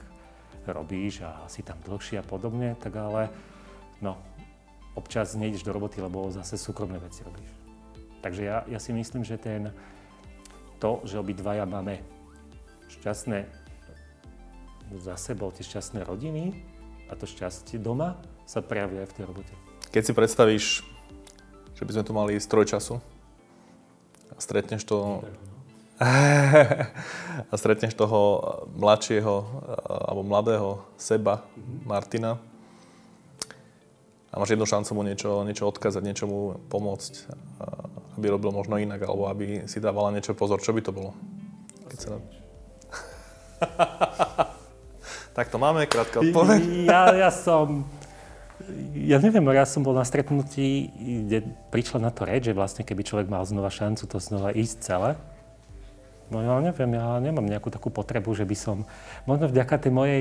[0.73, 3.29] robíš a si tam dlhšie a podobne, tak ale
[4.01, 4.17] no,
[4.95, 7.51] občas nejdeš do roboty, lebo zase súkromné veci robíš.
[8.21, 9.73] Takže ja, ja si myslím, že ten,
[10.83, 12.05] to, že obidvaja máme
[13.01, 13.49] šťastné
[14.99, 16.59] za sebou tie šťastné rodiny
[17.09, 19.55] a to šťastie doma sa prejavuje aj v tej robote.
[19.95, 20.67] Keď si predstavíš,
[21.79, 22.99] že by sme tu mali stroj času
[24.35, 25.23] a stretneš to...
[27.53, 28.41] a stretneš toho
[28.73, 29.35] mladšieho
[29.85, 31.45] alebo mladého seba,
[31.85, 32.41] Martina,
[34.31, 37.13] a máš jednu šancu mu niečo, niečo odkázať, niečo mu pomôcť,
[38.15, 40.63] aby robil možno inak, alebo aby si dávala niečo pozor.
[40.63, 41.11] Čo by to bolo?
[41.91, 42.09] Keď sa...
[45.31, 46.91] Tak to máme, krátka odpoveď.
[46.91, 47.87] Ja, ja som,
[48.99, 53.07] ja neviem, ja som bol na stretnutí, kde prišla na to reč, že vlastne keby
[53.07, 55.15] človek mal znova šancu to znova ísť celé.
[56.35, 58.87] No ja neviem, ja nemám nejakú takú potrebu, že by som,
[59.27, 60.21] možno vďaka tej mojej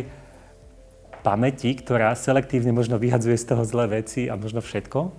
[1.22, 5.12] pamäti, ktorá selektívne možno vyhadzuje z toho zlé veci a možno všetko,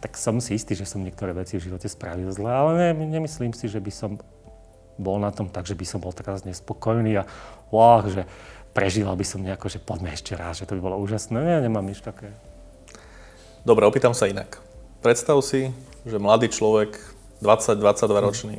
[0.00, 2.88] tak som si istý, že som niektoré veci v živote spravil zle, ale ne,
[3.20, 4.16] nemyslím si, že by som
[4.96, 7.28] bol na tom tak, že by som bol teraz nespokojný a
[7.68, 8.24] wow, že
[8.72, 11.36] prežíval by som nejako, že poďme ešte raz, že to by bolo úžasné.
[11.36, 12.32] Nie, nemám nič také.
[13.64, 14.56] Dobre, opýtam sa inak.
[15.04, 15.68] Predstav si,
[16.08, 16.96] že mladý človek,
[17.44, 18.56] 20-22 ročný,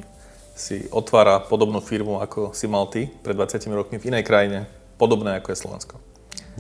[0.58, 5.42] si otvára podobnú firmu, ako si mal ty pred 20 rokmi v inej krajine, podobné
[5.42, 6.11] ako je Slovensko.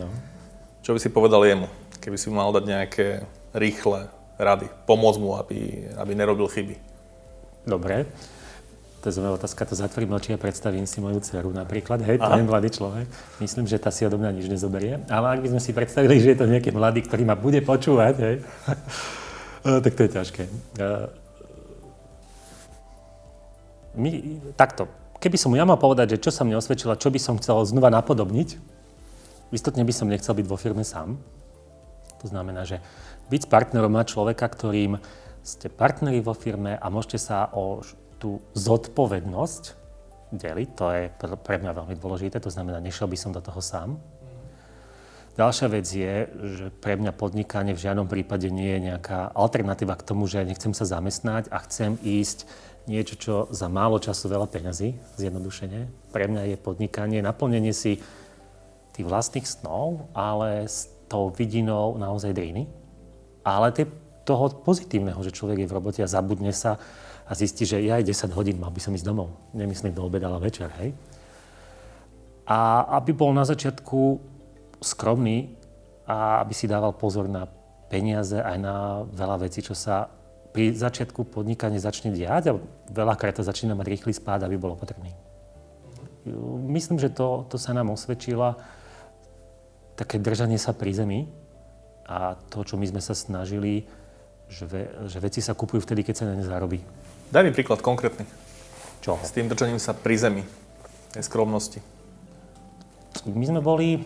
[0.01, 0.09] No.
[0.81, 1.69] Čo by si povedal jemu,
[2.01, 3.05] keby si mal dať nejaké
[3.53, 4.09] rýchle
[4.41, 6.75] rady, pomôcť mu, aby, aby nerobil chyby?
[7.69, 8.09] Dobre.
[9.01, 12.29] To je zaujímavá otázka, to zatvorím oči a predstavím si moju dceru napríklad, hej, to
[12.37, 13.09] je mladý človek.
[13.41, 15.01] Myslím, že tá si odo mňa nič nezoberie.
[15.09, 18.13] Ale ak by sme si predstavili, že je to nejaký mladý, ktorý ma bude počúvať,
[18.21, 18.35] hej,
[19.85, 20.43] tak to je ťažké.
[23.97, 24.09] My,
[24.53, 24.85] takto,
[25.17, 27.89] keby som ja mal povedať, že čo sa mne osvedčilo, čo by som chcel znova
[27.89, 28.80] napodobniť,
[29.51, 31.19] istotne by som nechcel byť vo firme sám.
[32.23, 32.79] To znamená, že
[33.31, 34.99] byť partnerom má človeka, ktorým
[35.41, 37.81] ste partneri vo firme a môžete sa o
[38.21, 39.63] tú zodpovednosť
[40.31, 41.03] deliť, to je
[41.41, 43.97] pre mňa veľmi dôležité, to znamená, nešiel by som do toho sám.
[45.31, 46.27] Ďalšia vec je,
[46.59, 50.75] že pre mňa podnikanie v žiadnom prípade nie je nejaká alternatíva k tomu, že nechcem
[50.75, 52.45] sa zamestnať a chcem ísť
[52.85, 56.11] niečo, čo za málo času veľa peňazí, zjednodušene.
[56.11, 58.03] Pre mňa je podnikanie naplnenie si
[58.91, 62.67] tých vlastných snov, ale s tou vidinou naozaj driny.
[63.41, 63.73] Ale
[64.23, 66.77] toho pozitívneho, že človek je v robote a zabudne sa
[67.25, 69.31] a zistí, že ja aj 10 hodín mal by som ísť domov.
[69.55, 70.91] Nemyslím do obeda, ale večer, hej.
[72.43, 74.19] A aby bol na začiatku
[74.83, 75.55] skromný
[76.03, 77.47] a aby si dával pozor na
[77.87, 78.75] peniaze aj na
[79.07, 80.11] veľa vecí, čo sa
[80.51, 82.59] pri začiatku podnikania začne diať a
[82.91, 85.15] veľakrát to začína mať rýchly spád, aby bolo potrebný.
[86.67, 88.59] Myslím, že to, to sa nám osvedčila
[90.01, 91.29] také držanie sa pri zemi
[92.09, 93.85] a to, čo my sme sa snažili,
[94.49, 96.81] že, ve, že veci sa kupujú vtedy, keď sa na ne zarobí.
[97.29, 98.25] Daj mi príklad konkrétny.
[99.05, 99.21] Čo?
[99.21, 100.43] S tým držaním sa pri zemi,
[101.13, 101.79] tej skromnosti.
[103.29, 104.01] My sme boli...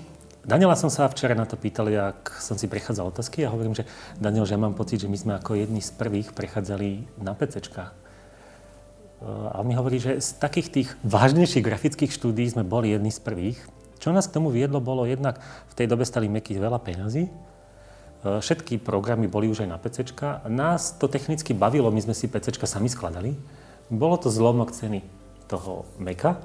[0.45, 3.89] Daniela som sa včera na to pýtal, ak som si prechádzal otázky a hovorím, že
[4.21, 7.91] Daniel, že ja mám pocit, že my sme ako jedni z prvých prechádzali na PCčkách.
[9.25, 13.25] A on mi hovorí, že z takých tých vážnejších grafických štúdí sme boli jedni z
[13.25, 13.57] prvých.
[13.99, 15.39] Čo nás k tomu viedlo, bolo jednak
[15.71, 17.31] v tej dobe stali Meky veľa peňazí,
[18.25, 20.17] E, všetky programy boli už aj na PC.
[20.49, 23.37] Nás to technicky bavilo, my sme si PC sami skladali.
[23.93, 25.05] Bolo to zlomok ceny
[25.45, 26.41] toho Meka.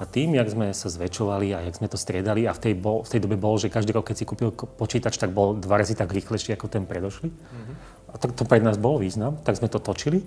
[0.00, 3.04] A tým, jak sme sa zväčšovali a jak sme to striedali a v tej, bol,
[3.04, 5.92] v tej dobe bol, že každý rok, keď si kúpil počítač, tak bol dva razy
[5.92, 7.28] tak rýchlejší ako ten predošli.
[7.28, 7.74] Mm-hmm.
[8.08, 10.24] A to, to pre nás bol význam, tak sme to točili.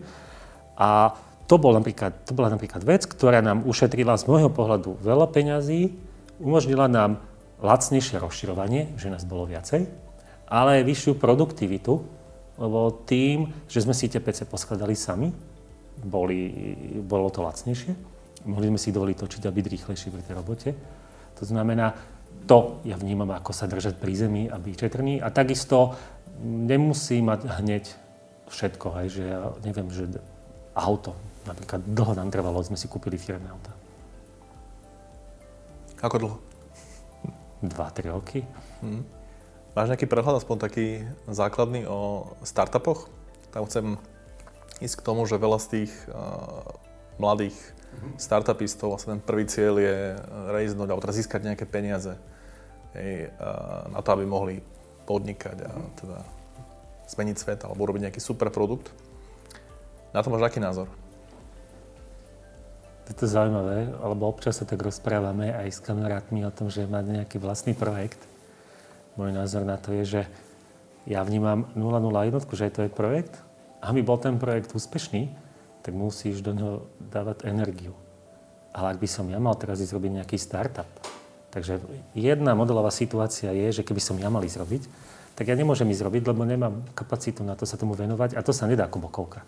[0.78, 1.17] A
[1.49, 5.89] to, bol napríklad, to bola napríklad vec, ktorá nám ušetrila z môjho pohľadu veľa peňazí,
[6.44, 7.24] umožnila nám
[7.64, 10.04] lacnejšie rozširovanie, že nás bolo viacej
[10.54, 11.94] ale aj vyššiu produktivitu,
[12.62, 12.80] lebo
[13.10, 15.34] tým, že sme si tie PC poskladali sami,
[16.06, 16.54] boli,
[17.02, 17.98] bolo to lacnejšie.
[18.46, 20.70] Mohli sme si dovoliť točiť a byť rýchlejší pri tej robote.
[21.41, 21.98] To znamená,
[22.46, 25.24] to ja vnímam ako sa držať pri zemi a byť četrný.
[25.26, 25.98] A takisto
[26.44, 27.84] nemusí mať hneď
[28.54, 30.06] všetko, hej, že ja neviem, že
[30.78, 31.18] auto,
[31.50, 33.74] napríklad dlho nám trvalo, sme si kúpili firmné auta.
[36.04, 36.38] Ako dlho?
[37.64, 38.43] 2-3 roky.
[38.84, 39.08] Hmm.
[39.72, 43.08] Máš nejaký prehľad, aspoň taký základný o startupoch?
[43.56, 43.95] Tam chcem
[44.84, 46.60] ísť k tomu, že veľa z tých uh,
[47.18, 48.20] mladých mm-hmm.
[48.20, 49.97] startupistov, vlastne ten prvý cieľ je
[50.51, 52.20] rejznúť alebo teda získať nejaké peniaze
[52.99, 54.60] hej, uh, na to, aby mohli
[55.08, 55.93] podnikať a mm-hmm.
[56.04, 56.20] teda
[57.16, 58.91] zmeniť svet alebo urobiť nejaký super produkt.
[60.12, 60.91] Na to máš aký názor?
[63.04, 67.24] Je to zaujímavé, lebo občas sa tak rozprávame aj s kamarátmi o tom, že mať
[67.24, 68.20] nejaký vlastný projekt
[69.18, 70.22] môj názor na to je, že
[71.06, 73.36] ja vnímam 001, že to je projekt.
[73.84, 75.28] Aby bol ten projekt úspešný,
[75.84, 77.91] tak musíš do neho dávať energiu.
[78.72, 80.88] Ale ak by som ja mal teraz ísť robiť nejaký startup,
[81.51, 81.84] takže
[82.16, 84.84] jedna modelová situácia je, že keby som ja mal ísť robiť,
[85.36, 88.56] tak ja nemôžem ísť robiť, lebo nemám kapacitu na to sa tomu venovať a to
[88.56, 89.43] sa nedá ako bokovka.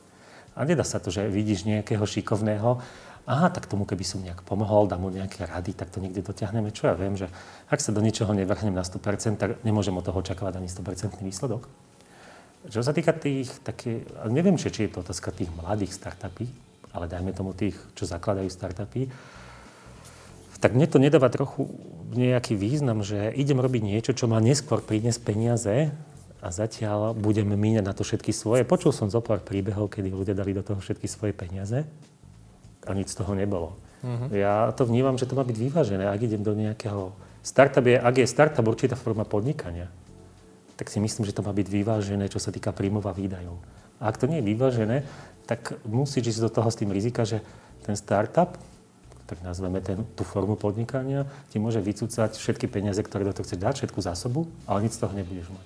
[0.55, 2.83] A nedá sa to, že vidíš nejakého šikovného
[3.25, 6.69] aha, tak tomu keby som nejak pomohol, dám mu nejaké rady, tak to niekde dotiahneme.
[6.69, 7.29] Čo ja viem, že
[7.69, 11.65] ak sa do ničoho nevrhnem na 100%, tak nemôžem od toho očakávať ani 100% výsledok.
[12.69, 16.49] Čo sa týka tých, také, neviem, či, je to otázka tých mladých startupy,
[16.93, 19.09] ale dajme tomu tých, čo zakladajú startupy,
[20.61, 21.69] tak mne to nedáva trochu
[22.15, 25.93] nejaký význam, že idem robiť niečo, čo má neskôr priniesť peniaze
[26.41, 28.65] a zatiaľ budem míňať na to všetky svoje.
[28.65, 31.85] Počul som zo pár príbehov, kedy ľudia dali do toho všetky svoje peniaze
[32.85, 33.75] a nič z toho nebolo.
[34.05, 34.29] Uh-huh.
[34.31, 36.05] Ja to vnímam, že to má byť vyvážené.
[36.05, 37.11] Ak idem do nejakého
[37.41, 39.89] startup, je, ak je startup určitá forma podnikania,
[40.75, 43.57] tak si myslím, že to má byť vyvážené, čo sa týka príjmov a výdajov.
[43.97, 44.97] A ak to nie je vyvážené,
[45.47, 47.39] tak musíš ísť do toho s tým rizika, že
[47.85, 48.59] ten startup,
[49.25, 53.57] tak nazveme ten, tú formu podnikania, ti môže vycúcať všetky peniaze, ktoré do toho chce
[53.57, 55.65] dať, všetku zásobu, ale nič z toho nebudeš mať.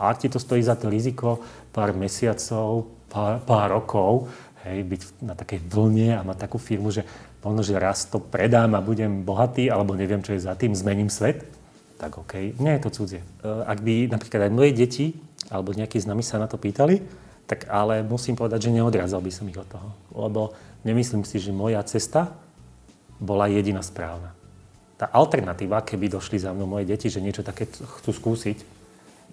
[0.00, 1.42] A ak ti to stojí za to riziko
[1.74, 4.30] pár mesiacov, pár, pár rokov,
[4.66, 7.06] hej, byť na takej vlne a mať takú firmu, že
[7.40, 11.08] možno, že raz to predám a budem bohatý, alebo neviem, čo je za tým, zmením
[11.08, 11.48] svet,
[12.00, 13.20] tak OK, nie je to cudzie.
[13.20, 15.06] E, ak by napríklad aj moje deti,
[15.52, 17.00] alebo nejakí z nami sa na to pýtali,
[17.44, 19.88] tak ale musím povedať, že neodrazal by som ich od toho.
[20.14, 20.54] Lebo
[20.86, 22.30] nemyslím si, že moja cesta
[23.20, 24.32] bola jediná správna.
[24.96, 28.58] Tá alternatíva, keby došli za mnou moje deti, že niečo také chcú skúsiť,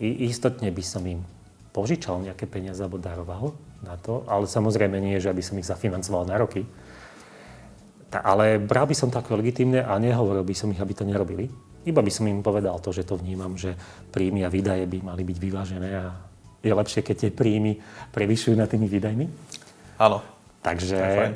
[0.01, 1.21] istotne by som im
[1.75, 3.53] požičal nejaké peniaze alebo daroval
[3.84, 6.65] na to, ale samozrejme nie, že aby som ich zafinancoval na roky.
[8.07, 11.03] Ta, ale bral by som to ako legitimné a nehovoril by som ich, aby to
[11.03, 11.51] nerobili.
[11.88, 13.75] Iba by som im povedal to, že to vnímam, že
[14.11, 16.05] príjmy a výdaje by mali byť vyvážené a
[16.63, 17.80] je lepšie, keď tie príjmy
[18.11, 19.25] prevyšujú nad tými výdajmi.
[20.01, 20.19] Áno.
[20.63, 21.32] Takže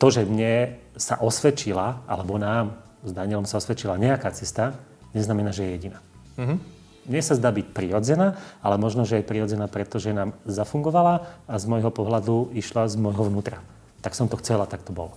[0.00, 2.74] to, že mne sa osvedčila, alebo nám
[3.06, 4.74] s Danielom sa osvedčila nejaká cesta,
[5.14, 5.98] neznamená, že je jediná.
[6.38, 11.54] Mm-hmm mne sa zdá byť prirodzená, ale možno, že je prirodzená, pretože nám zafungovala a
[11.58, 13.58] z môjho pohľadu išla z môjho vnútra.
[14.02, 15.14] Tak som to chcela, tak to bolo.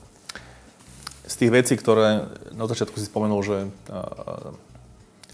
[1.25, 3.57] Z tých vecí, ktoré na začiatku si spomenul, že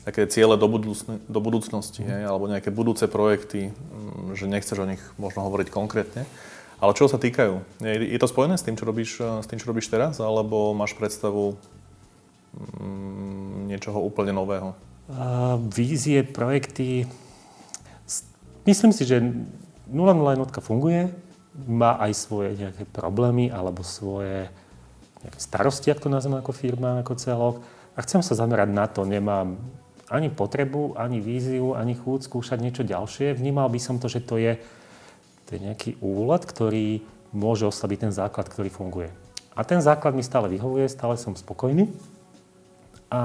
[0.02, 2.26] také ciele do, budúcn- do budúcnosti, mm.
[2.26, 6.26] alebo nejaké budúce projekty, um, že nechceš o nich možno hovoriť konkrétne,
[6.82, 7.62] ale čo sa týkajú?
[7.86, 10.98] Je, je to spojené s tým, čo robíš, s tým, čo robíš teraz, alebo máš
[10.98, 14.74] predstavu um, niečoho úplne nového?
[15.72, 17.08] Vízie, projekty.
[18.64, 19.20] Myslím si, že
[19.90, 21.12] 001 funguje,
[21.68, 24.48] má aj svoje nejaké problémy alebo svoje
[25.22, 27.56] nejaké starosti, ak to nazvem ako firma, ako celok.
[27.94, 29.60] A chcem sa zamerať na to, nemám
[30.12, 33.36] ani potrebu, ani víziu, ani chuť skúšať niečo ďalšie.
[33.36, 34.60] Vnímal by som to, že to je,
[35.48, 39.12] to je nejaký úlet, ktorý môže oslabiť ten základ, ktorý funguje.
[39.56, 41.92] A ten základ mi stále vyhovuje, stále som spokojný
[43.12, 43.22] a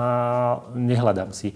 [0.75, 1.55] nehľadám si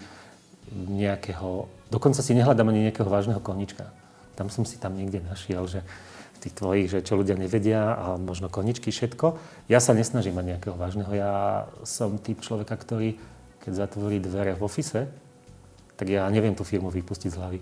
[0.75, 3.91] nejakého, dokonca si nehľadám ani nejakého vážneho konička.
[4.39, 5.83] Tam som si tam niekde našiel, že
[6.41, 9.37] tých tvojich, že čo ľudia nevedia a možno koničky, všetko.
[9.69, 11.13] Ja sa nesnažím mať nejakého vážneho.
[11.13, 13.21] Ja som typ človeka, ktorý,
[13.61, 15.13] keď zatvorí dvere v ofise,
[16.01, 17.61] tak ja neviem tú firmu vypustiť z hlavy.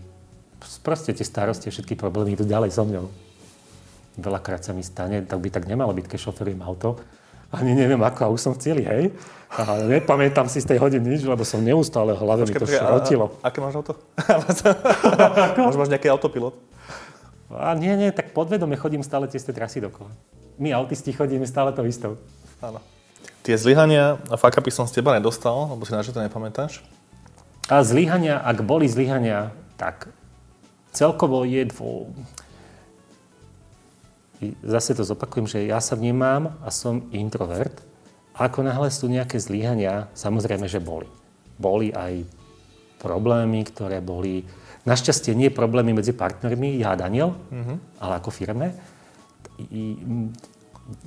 [0.86, 3.10] Proste tie starosti všetky problémy idú ďalej so mňou.
[4.18, 7.02] Veľakrát sa mi stane, tak by tak nemalo byť, keď šoferujem auto,
[7.52, 9.12] ani neviem ako, a už som v cieli, hej.
[9.48, 13.32] A nepamätám si z tej hodiny nič, lebo som neustále v hlave mi to šrotilo.
[13.40, 13.96] Aké máš auto?
[15.64, 16.52] Možno máš nejaký autopilot?
[17.48, 20.12] A nie, nie, tak podvedome chodím stále tie trasy dokola.
[20.60, 22.20] My autisti chodíme stále to istou.
[22.60, 22.84] Áno.
[23.40, 26.84] Tie zlyhania a fakapy som z teba nedostal, lebo si na to nepamätáš?
[27.72, 30.12] A zlyhania, ak boli zlyhania, tak
[30.92, 32.12] celkovo je dvo...
[34.62, 37.74] zase to zopakujem, že ja sa vnímam a som introvert.
[38.38, 41.10] A ako náhle sú nejaké zlyhania, samozrejme, že boli.
[41.58, 42.22] Boli aj
[43.02, 44.46] problémy, ktoré boli,
[44.86, 47.76] našťastie nie problémy medzi partnermi, ja a Daniel, mm-hmm.
[47.98, 48.74] ale ako firme.
[49.58, 49.98] I,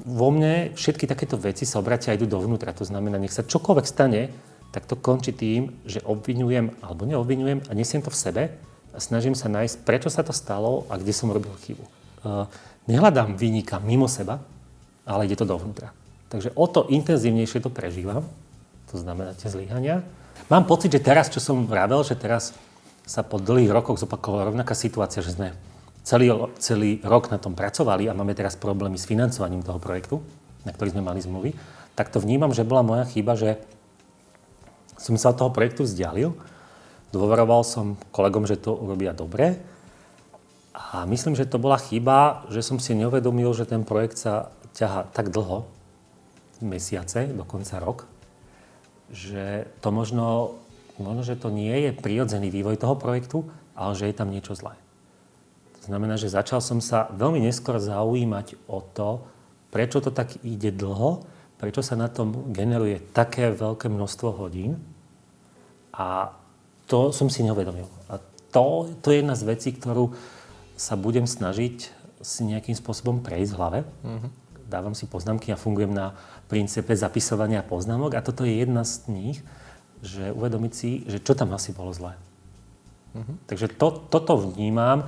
[0.05, 2.75] vo mne všetky takéto veci sa obratia a idú dovnútra.
[2.77, 4.29] To znamená, nech sa čokoľvek stane,
[4.71, 8.43] tak to končí tým, že obvinujem alebo neobvinujem a nesiem to v sebe
[8.91, 11.83] a snažím sa nájsť, prečo sa to stalo a kde som robil chybu.
[12.21, 12.45] Uh,
[12.91, 14.43] nehľadám vynika mimo seba,
[15.07, 15.95] ale ide to dovnútra.
[16.27, 18.27] Takže o to intenzívnejšie to prežívam,
[18.91, 20.03] to znamená tie zlyhania.
[20.51, 22.51] Mám pocit, že teraz, čo som vravel, že teraz
[23.07, 25.55] sa po dlhých rokoch zopakovala rovnaká situácia, že sme
[26.03, 30.19] celý, celý rok na tom pracovali a máme teraz problémy s financovaním toho projektu,
[30.67, 31.51] na ktorý sme mali zmluvy,
[31.95, 33.59] tak to vnímam, že bola moja chyba, že
[34.95, 36.37] som sa od toho projektu vzdialil.
[37.11, 39.59] Dôveroval som kolegom, že to urobia dobre
[40.71, 45.11] a myslím, že to bola chyba, že som si neuvedomil, že ten projekt sa ťaha
[45.11, 45.67] tak dlho,
[46.63, 48.07] mesiace, dokonca rok,
[49.11, 50.55] že to možno,
[51.01, 54.77] možno, že to nie je prirodzený vývoj toho projektu, ale že je tam niečo zlé.
[55.81, 59.25] To znamená, že začal som sa veľmi neskôr zaujímať o to,
[59.73, 61.25] prečo to tak ide dlho,
[61.57, 64.77] prečo sa na tom generuje také veľké množstvo hodín
[65.91, 66.31] a
[66.85, 67.89] to som si neuvedomil.
[68.07, 68.21] A
[68.53, 70.13] to, to je jedna z vecí, ktorú
[70.81, 71.93] sa budem snažiť
[72.25, 73.79] si nejakým spôsobom prejsť v hlave.
[74.01, 74.31] Mm-hmm.
[74.65, 76.17] Dávam si poznámky a fungujem na
[76.49, 79.37] princípe zapisovania poznámok a toto je jedna z nich,
[80.01, 82.17] že uvedomiť si, že čo tam asi bolo zlé.
[83.13, 83.35] Mm-hmm.
[83.45, 85.05] Takže to, toto vnímam,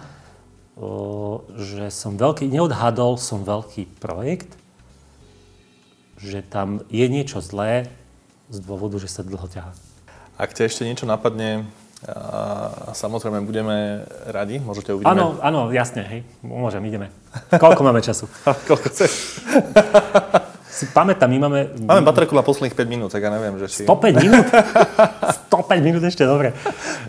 [0.77, 4.53] o, že som veľký, neodhadol som veľký projekt,
[6.21, 7.89] že tam je niečo zlé
[8.53, 9.73] z dôvodu, že sa dlho ťahá.
[10.37, 11.65] Ak ťa ešte niečo napadne
[12.09, 15.07] a samozrejme budeme radi, môžete uvidieť.
[15.07, 17.07] Áno, áno, jasne, hej, môžem, ideme.
[17.55, 18.27] Koľko máme času?
[18.67, 19.11] Koľko chceš?
[20.83, 21.59] si pamätám, my máme...
[21.87, 23.81] Máme baterku na posledných 5 minút, tak ja neviem, že či...
[23.87, 24.45] 105 minút?
[25.47, 26.51] 105 minút ešte, dobre.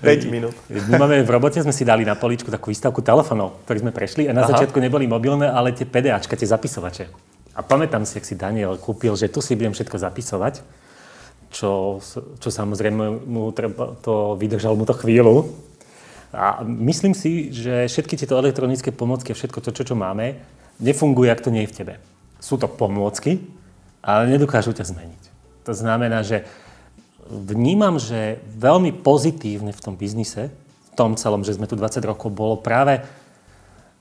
[0.05, 0.55] 5 minút.
[0.71, 4.31] My máme v robote, sme si dali na poličku takú výstavku telefónov, ktorý sme prešli
[4.31, 4.55] a na Aha.
[4.55, 7.11] začiatku neboli mobilné, ale tie PDAčka, tie zapisovače.
[7.55, 10.84] A pamätám si, ak si Daniel kúpil, že tu si budem všetko zapisovať
[11.55, 12.03] čo,
[12.43, 15.47] čo samozrejme mu treba, to vydržal mu to chvíľu.
[16.35, 20.35] A myslím si, že všetky tieto elektronické pomôcky a všetko to, čo, čo máme,
[20.83, 21.95] nefunguje, ak to nie je v tebe.
[22.43, 23.39] Sú to pomôcky,
[24.03, 25.23] ale nedokážu ťa zmeniť.
[25.71, 26.43] To znamená, že
[27.31, 32.35] vnímam, že veľmi pozitívne v tom biznise, v tom celom, že sme tu 20 rokov,
[32.35, 32.99] bolo práve,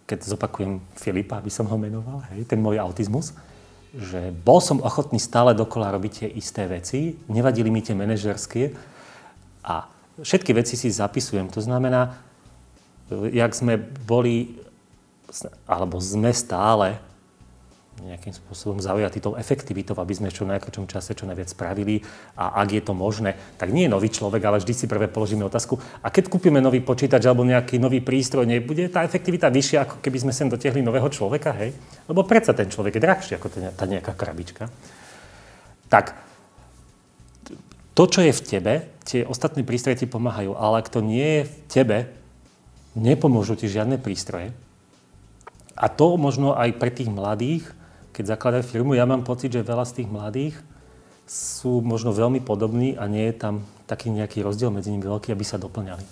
[0.09, 3.31] keď zopakujem Filipa, aby som ho menoval, hej, ten môj autizmus,
[3.93, 8.73] že bol som ochotný stále dokola robiť tie isté veci, nevadili mi tie manažerské
[9.61, 9.85] a
[10.17, 11.45] všetky veci si zapisujem.
[11.53, 12.17] To znamená,
[13.29, 13.77] jak sme
[14.09, 14.57] boli,
[15.69, 16.97] alebo sme stále
[18.01, 22.01] nejakým spôsobom zaujatí tou efektivitou, aby sme čo najkračom čase čo najviac spravili
[22.33, 25.45] a ak je to možné, tak nie je nový človek, ale vždy si prvé položíme
[25.45, 29.95] otázku, a keď kúpime nový počítač alebo nejaký nový prístroj, nebude tá efektivita vyššia, ako
[30.01, 31.77] keby sme sem dotiahli nového človeka, hej?
[32.09, 34.73] Lebo predsa ten človek je drahší ako tá nejaká krabička.
[35.87, 36.17] Tak
[37.93, 38.73] to, čo je v tebe,
[39.05, 41.97] tie ostatné prístroje ti pomáhajú, ale ak to nie je v tebe,
[42.97, 44.49] nepomôžu ti žiadne prístroje.
[45.77, 47.69] A to možno aj pre tých mladých,
[48.13, 50.55] keď zakladajú firmu, ja mám pocit, že veľa z tých mladých
[51.25, 55.41] sú možno veľmi podobní a nie je tam taký nejaký rozdiel medzi nimi veľký, aby
[55.41, 56.05] sa doplňali.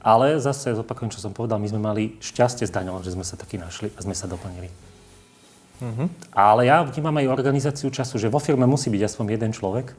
[0.00, 3.36] Ale zase zopakujem, čo som povedal, my sme mali šťastie s Daňom, že sme sa
[3.36, 4.70] taký našli a sme sa doplnili.
[5.78, 6.08] Mm-hmm.
[6.32, 9.92] Ale ja vnímam aj organizáciu času, že vo firme musí byť aspoň jeden človek.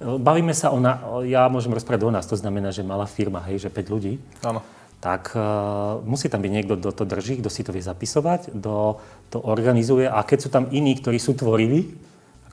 [0.00, 3.66] Bavíme sa o, na, ja môžem rozprávať o nás, to znamená, že malá firma, hej,
[3.66, 4.22] že 5 ľudí.
[4.46, 4.62] Áno
[5.00, 8.98] tak uh, musí tam byť niekto, kto to drží, kto si to vie zapisovať, kto
[9.28, 11.94] to organizuje a keď sú tam iní, ktorí sú tvoriví,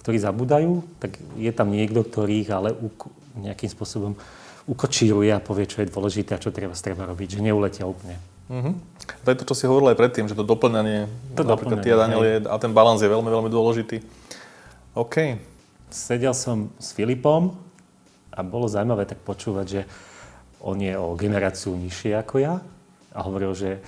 [0.03, 4.13] ktorí zabúdajú, tak je tam niekto, ktorý ich ale uk- nejakým spôsobom
[4.67, 8.19] ukočíruje a povie, čo je dôležité a čo treba, treba robiť, že neuletia úplne.
[8.51, 8.75] Uh-huh.
[9.23, 11.97] To je to, čo si hovoril aj predtým, že to doplňanie, to napríklad ty a
[11.99, 14.03] Daniel, je, a ten balans je veľmi, veľmi dôležitý.
[14.93, 15.39] OK.
[15.87, 17.55] Sedel som s Filipom
[18.29, 19.81] a bolo zaujímavé tak počúvať, že
[20.63, 22.63] on je o generáciu nižšie ako ja
[23.11, 23.83] a hovoril, že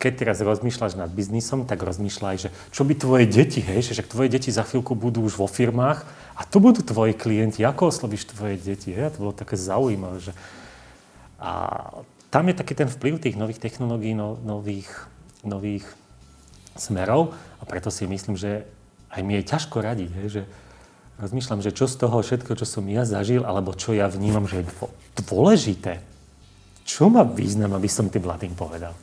[0.00, 4.32] keď teraz rozmýšľaš nad biznisom, tak rozmýšľaj, že čo by tvoje deti, hej, že tvoje
[4.32, 6.04] deti za chvíľku budú už vo firmách
[6.36, 10.20] a to budú tvoji klienti, ako oslovíš tvoje deti, hej, a to bolo také zaujímavé,
[10.24, 10.32] že
[11.40, 11.52] a
[12.32, 14.88] tam je taký ten vplyv tých nových technológií, no, nových,
[15.44, 15.84] nových
[16.76, 18.64] smerov a preto si myslím, že
[19.12, 20.42] aj mi je ťažko radiť, hej, že
[21.20, 24.64] rozmýšľam, že čo z toho všetko, čo som ja zažil, alebo čo ja vnímam, že
[24.64, 24.68] je
[25.28, 26.00] dôležité,
[26.84, 28.96] čo má význam, aby som tým mladým povedal?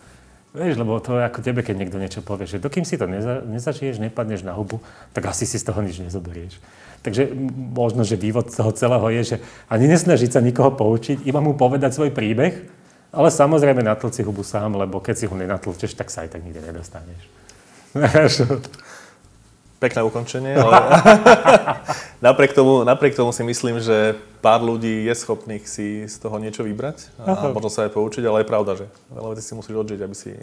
[0.58, 3.46] Vieš, lebo to je ako tebe, keď niekto niečo povie, že dokým si to neza,
[3.46, 4.82] nezažiješ, nepadneš na hubu,
[5.14, 6.58] tak asi si z toho nič nezoberieš.
[7.06, 7.30] Takže
[7.78, 9.38] možno, že vývod toho celého je, že
[9.70, 12.58] ani nesnažiť sa nikoho poučiť, iba mu povedať svoj príbeh,
[13.14, 16.66] ale samozrejme natlci hubu sám, lebo keď si ho nenatlčeš, tak sa aj tak nikde
[16.66, 17.22] nedostaneš.
[19.78, 20.74] Pekné ukončenie, ale
[22.26, 26.66] napriek, tomu, napriek tomu si myslím, že pár ľudí je schopných si z toho niečo
[26.66, 27.54] vybrať a Aha.
[27.54, 30.34] možno sa aj poučiť, ale je pravda, že veľa vecí si musíš odžiť, aby si,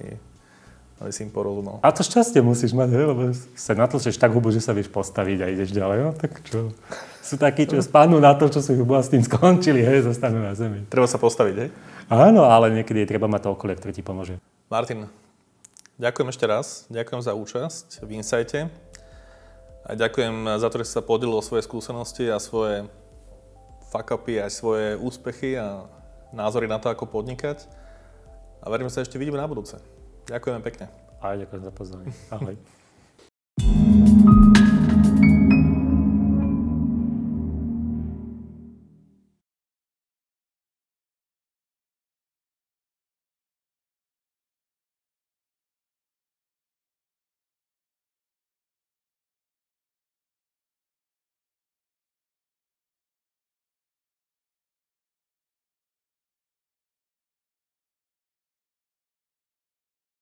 [1.02, 1.82] aby si im porozumel.
[1.82, 5.38] A to šťastie musíš mať, hej, lebo sa natlčeš tak hubu, že sa vieš postaviť
[5.42, 5.98] a ideš ďalej.
[5.98, 6.70] No, tak čo?
[7.18, 10.46] Sú takí, čo spadnú na to, čo sú hubu a s tým skončili, hej, zostanú
[10.46, 10.86] na zemi.
[10.86, 11.68] Treba sa postaviť, hej?
[12.06, 14.38] Áno, ale niekedy je treba mať to okolie, ktoré ti pomôže.
[14.70, 15.10] Martin,
[15.98, 16.66] ďakujem ešte raz.
[16.92, 18.83] Ďakujem za účasť v Insighte.
[19.84, 22.88] A ďakujem za to, že sa podelil o svoje skúsenosti a svoje
[23.92, 25.84] fuck-upy, aj svoje úspechy a
[26.32, 27.68] názory na to, ako podnikať.
[28.64, 29.76] A verím, že sa ešte vidíme na budúce.
[30.24, 30.88] Ďakujeme pekne.
[31.20, 32.08] A ďakujem za pozvanie.
[32.32, 32.56] Ahoj.